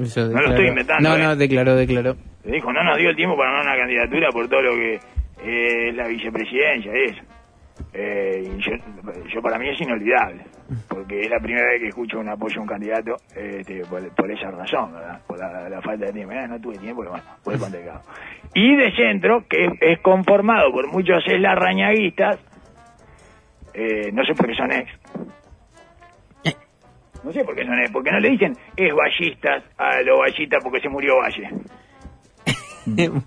[0.00, 1.22] Eso No lo estoy inventando, No, ¿eh?
[1.22, 2.16] no, declaró, declaró.
[2.44, 4.94] Le dijo, no nos dio el tiempo para una candidatura por todo lo que
[5.44, 7.22] eh, es la vicepresidencia y eso.
[7.92, 8.72] Eh, y yo,
[9.32, 10.44] yo para mí es inolvidable,
[10.88, 14.30] porque es la primera vez que escucho un apoyo a un candidato este, por, por
[14.30, 15.20] esa razón, ¿verdad?
[15.26, 16.32] por la, la falta de tiempo.
[16.32, 18.02] Eh, no tuve tiempo, pero bueno, fue con Delgado.
[18.54, 22.38] Y de centro, que es, es conformado por muchos eslarrañaguistas,
[23.74, 24.90] eh, no sé por qué son ex.
[27.24, 30.62] No sé por qué son ex, porque no le dicen es ballistas a los ballistas
[30.62, 31.48] porque se murió Valle.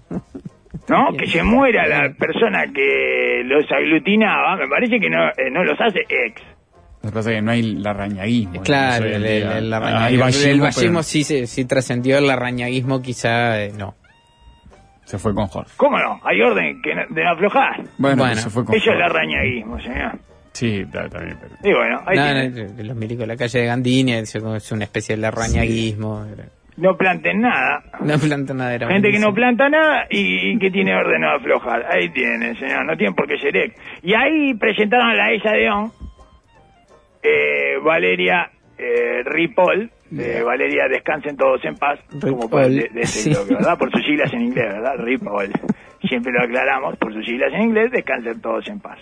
[0.87, 1.17] ¿no?
[1.17, 5.79] Que se muera la persona que los aglutinaba, me parece que no, eh, no los
[5.81, 6.41] hace ex.
[7.03, 8.61] Lo que pasa es que no hay larrañaguismo.
[8.61, 13.01] Claro, el, el, el Ah, arrañaguismo, el vallismo, pero sí, se- sí trascendió, el arrañaguismo
[13.01, 13.95] quizá eh, no.
[15.05, 15.71] Se fue con Jorge.
[15.77, 16.19] ¿Cómo no?
[16.23, 17.81] Hay orden que no- de no aflojar.
[17.97, 20.19] Bueno, Bueno, se fue con Eso es el arrañaguismo, señor.
[20.57, 21.55] Sí, bien, pero...
[21.63, 22.67] Y bueno, ahí No, tiene.
[22.77, 26.25] no, los milicos de la calle de Gandini, eso es una especie de arrañaguismo.
[26.77, 27.83] no planten nada.
[28.01, 28.73] No planta nada.
[28.73, 31.85] era Gente que no planta nada y, y que tiene orden no aflojar.
[31.91, 32.85] Ahí tienen, señor.
[32.85, 33.75] No tienen por qué ser ex.
[34.03, 35.91] Y ahí presentaron a la esa de On,
[37.23, 39.89] eh, Valeria eh, Ripoll.
[40.17, 41.99] eh, Valeria, descansen todos en paz.
[42.21, 43.29] Como por de, de ese sí.
[43.29, 43.77] bloque, ¿verdad?
[43.77, 44.93] Por sus siglas en inglés, ¿verdad?
[44.97, 45.51] Ripoll.
[46.07, 46.95] Siempre lo aclaramos.
[46.97, 48.99] Por sus siglas en inglés, descansen todos en paz.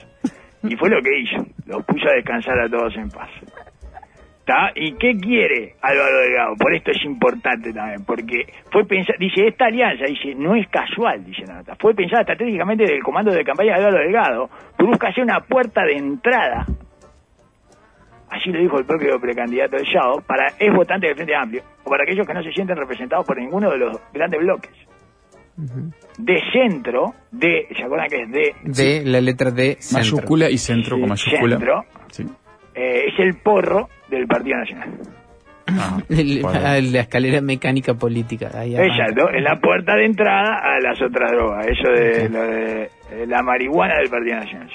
[0.70, 1.46] Y fue lo que hizo.
[1.66, 3.30] Los puso a descansar a todos en paz.
[4.76, 6.56] ¿Y qué quiere Álvaro Delgado?
[6.56, 11.26] Por esto es importante también, porque fue pensar, dice, esta alianza, dice, no es casual,
[11.26, 15.24] dice la nota, fue pensada estratégicamente del comando de campaña de Álvaro Delgado, busca hacer
[15.24, 16.66] una puerta de entrada,
[18.30, 21.90] así lo dijo el propio precandidato del Yao, para es votante del Frente Amplio, o
[21.90, 24.72] para aquellos que no se sienten representados por ninguno de los grandes bloques.
[26.18, 29.78] De centro, de, ¿se acuerdan que es de De la letra D.
[29.94, 31.58] Mayúscula y centro con mayúscula.
[31.58, 31.86] centro.
[32.12, 32.26] Sí.
[32.74, 34.90] eh, es el porro del Partido Nacional.
[35.68, 38.48] Ah, El- ah, la escalera mecánica política.
[38.66, 41.66] Exacto, es la puerta de entrada a las otras drogas.
[41.68, 44.70] Eso de, lo de eh, la marihuana del Partido Nacional.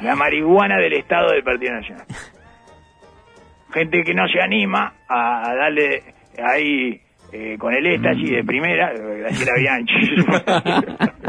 [0.00, 2.06] La marihuana del Estado del Partido Nacional.
[3.72, 6.02] Gente que no se anima a, a darle
[6.44, 7.00] ahí
[7.32, 9.94] eh, con el éxtasis de primera, eh, Graciela Bianchi.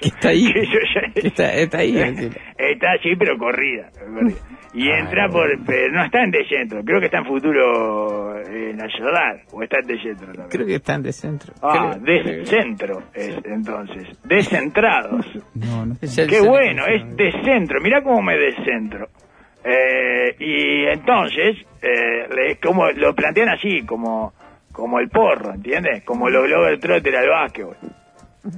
[0.00, 0.52] Que está ahí.
[1.14, 1.96] Que está, está ahí.
[2.58, 3.90] Está así, pero corrida.
[3.98, 4.36] corrida.
[4.74, 5.48] Y Ah, entra por.
[5.66, 6.82] Pero no está en de centro.
[6.84, 9.42] Creo que está en futuro eh, nacional.
[9.52, 10.48] O está en de centro también.
[10.50, 11.52] Creo que están de centro.
[11.62, 14.18] Ah, Creo- de creo centro es entonces.
[14.24, 15.26] Descentrados.
[15.54, 15.96] No, no.
[16.00, 16.44] Qué centro.
[16.46, 17.80] bueno, es de centro.
[17.80, 19.08] Mirá cómo me descentro.
[19.64, 24.32] Eh, y entonces, eh, como lo plantean así, como,
[24.76, 26.04] como el porro, ¿entiendes?
[26.04, 27.76] Como los Glover Trotter al básquetbol.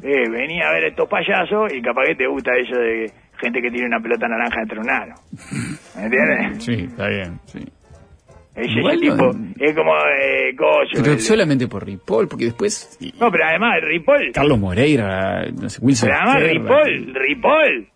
[0.03, 3.11] Eh, venía a ver estos payasos y capaz que te gusta eso de
[3.41, 5.15] gente que tiene una pelota naranja entre un aro.
[5.97, 6.65] ¿Me entiendes?
[6.65, 7.61] Sí, está bien, sí.
[8.57, 10.53] Ese Igual tipo, es como eh,
[10.93, 12.97] Pero el- solamente por Ripoll, porque después...
[13.01, 17.89] y- No, pero además Ripoll, Carlos Moreira, no sé, Wilson pero además Ripoll, Ripoll,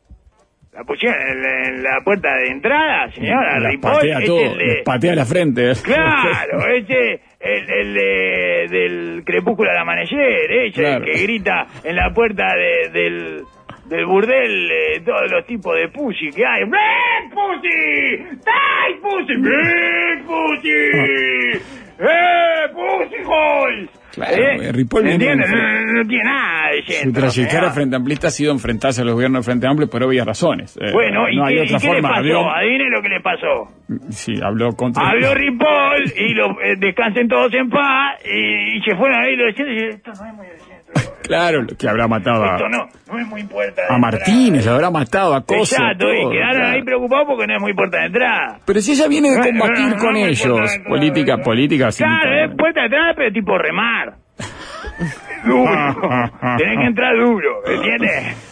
[0.73, 4.41] la pusieron en, la- en la puerta de entrada, señora, las Ripoll patea es todo,
[4.41, 5.73] el de- patea la frente.
[5.85, 11.05] Claro, ese, el, el de- del crepúsculo al amanecer, ese Claro.
[11.05, 13.43] que grita en la puerta de- del,
[13.87, 16.61] del burdel eh, todos los tipos de pussy que hay.
[16.63, 18.39] ¡Ven, pussy!
[18.43, 19.35] ¡Tai, pussy!
[19.43, 21.63] ¡Ven, pussy!
[21.99, 23.91] ¡Eh, pussy holes!
[24.15, 25.51] Claro, eh, Ripoll ¿Entiendes?
[25.51, 25.57] en-
[25.87, 27.73] No, no tiene nada de Su centro, trayectoria señor.
[27.75, 30.77] frente amplista ha sido enfrentarse a los gobiernos de Frente Amplio por obvias razones.
[30.81, 32.09] Eh, Bueno, ¿y no hay qué, otra y qué le forma.
[32.09, 32.19] pasó?
[32.21, 33.69] Habló, Adivine lo que le pasó.
[34.11, 35.09] sí, habló contra.
[35.09, 39.53] Habló Ripoll y lo, eh, descansen todos en paz y, y se fueron ahí de
[39.55, 40.47] centro y esto no es muy.
[41.23, 44.91] Claro, que habrá matado a, Esto no, no es muy de a Martínez, lo habrá
[44.91, 45.41] matado a.
[45.45, 45.77] Cosa.
[45.77, 48.59] Exacto, y quedaron ahí preocupados porque no es muy puerta de entrada.
[48.67, 52.81] Pero si ella viene de combatir no, no, con ellos, política, política, Claro, es puerta
[52.81, 54.15] de entrada, pero tipo remar.
[55.45, 56.31] duro.
[56.59, 58.52] Tenés que entrar duro, ¿entiendes?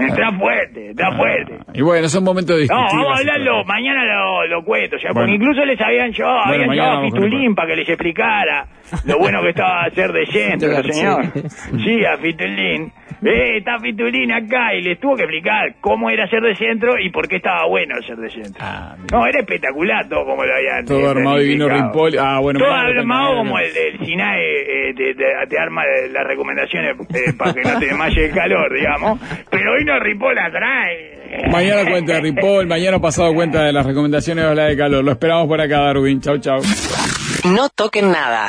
[0.08, 1.58] Entra fuerte, entra fuerte.
[1.74, 5.10] Y bueno, son momentos de No, vamos a hablarlo, mañana lo, lo cuento, o sea,
[5.12, 5.26] Bueno.
[5.28, 8.66] porque incluso les habían llevado, Bueno, habían llevado a Fitulín para que les explicara
[9.04, 11.24] lo bueno que estaba hacer de centro, señor.
[11.48, 11.78] sí.
[11.84, 12.92] Sí, a Fitulín.
[13.22, 17.10] Eh, está Fitulín acá y les tuvo que explicar cómo era ser de centro y
[17.10, 18.54] por qué estaba bueno ser de centro.
[18.64, 18.96] Ah.
[19.12, 21.68] No, era espectacular todo como lo habían Todo eh, armado y vino.
[21.68, 22.18] Ripoll.
[22.18, 24.40] Ah, bueno, Todo armado como el, el SINAE
[24.90, 28.72] eh, te, te- te arma las recomendaciones eh, para que no te desmaye el calor,
[28.74, 29.20] digamos.
[29.50, 30.86] Pero hoy no Ripoll atrás.
[30.90, 31.46] eh.
[31.52, 35.04] Mañana cuenta de Ripoll, mañana pasado cuenta de las recomendaciones de la de calor.
[35.04, 36.20] Lo esperamos por acá, Darwin.
[36.20, 36.60] Chau, chau.
[37.44, 38.48] No toquen nada.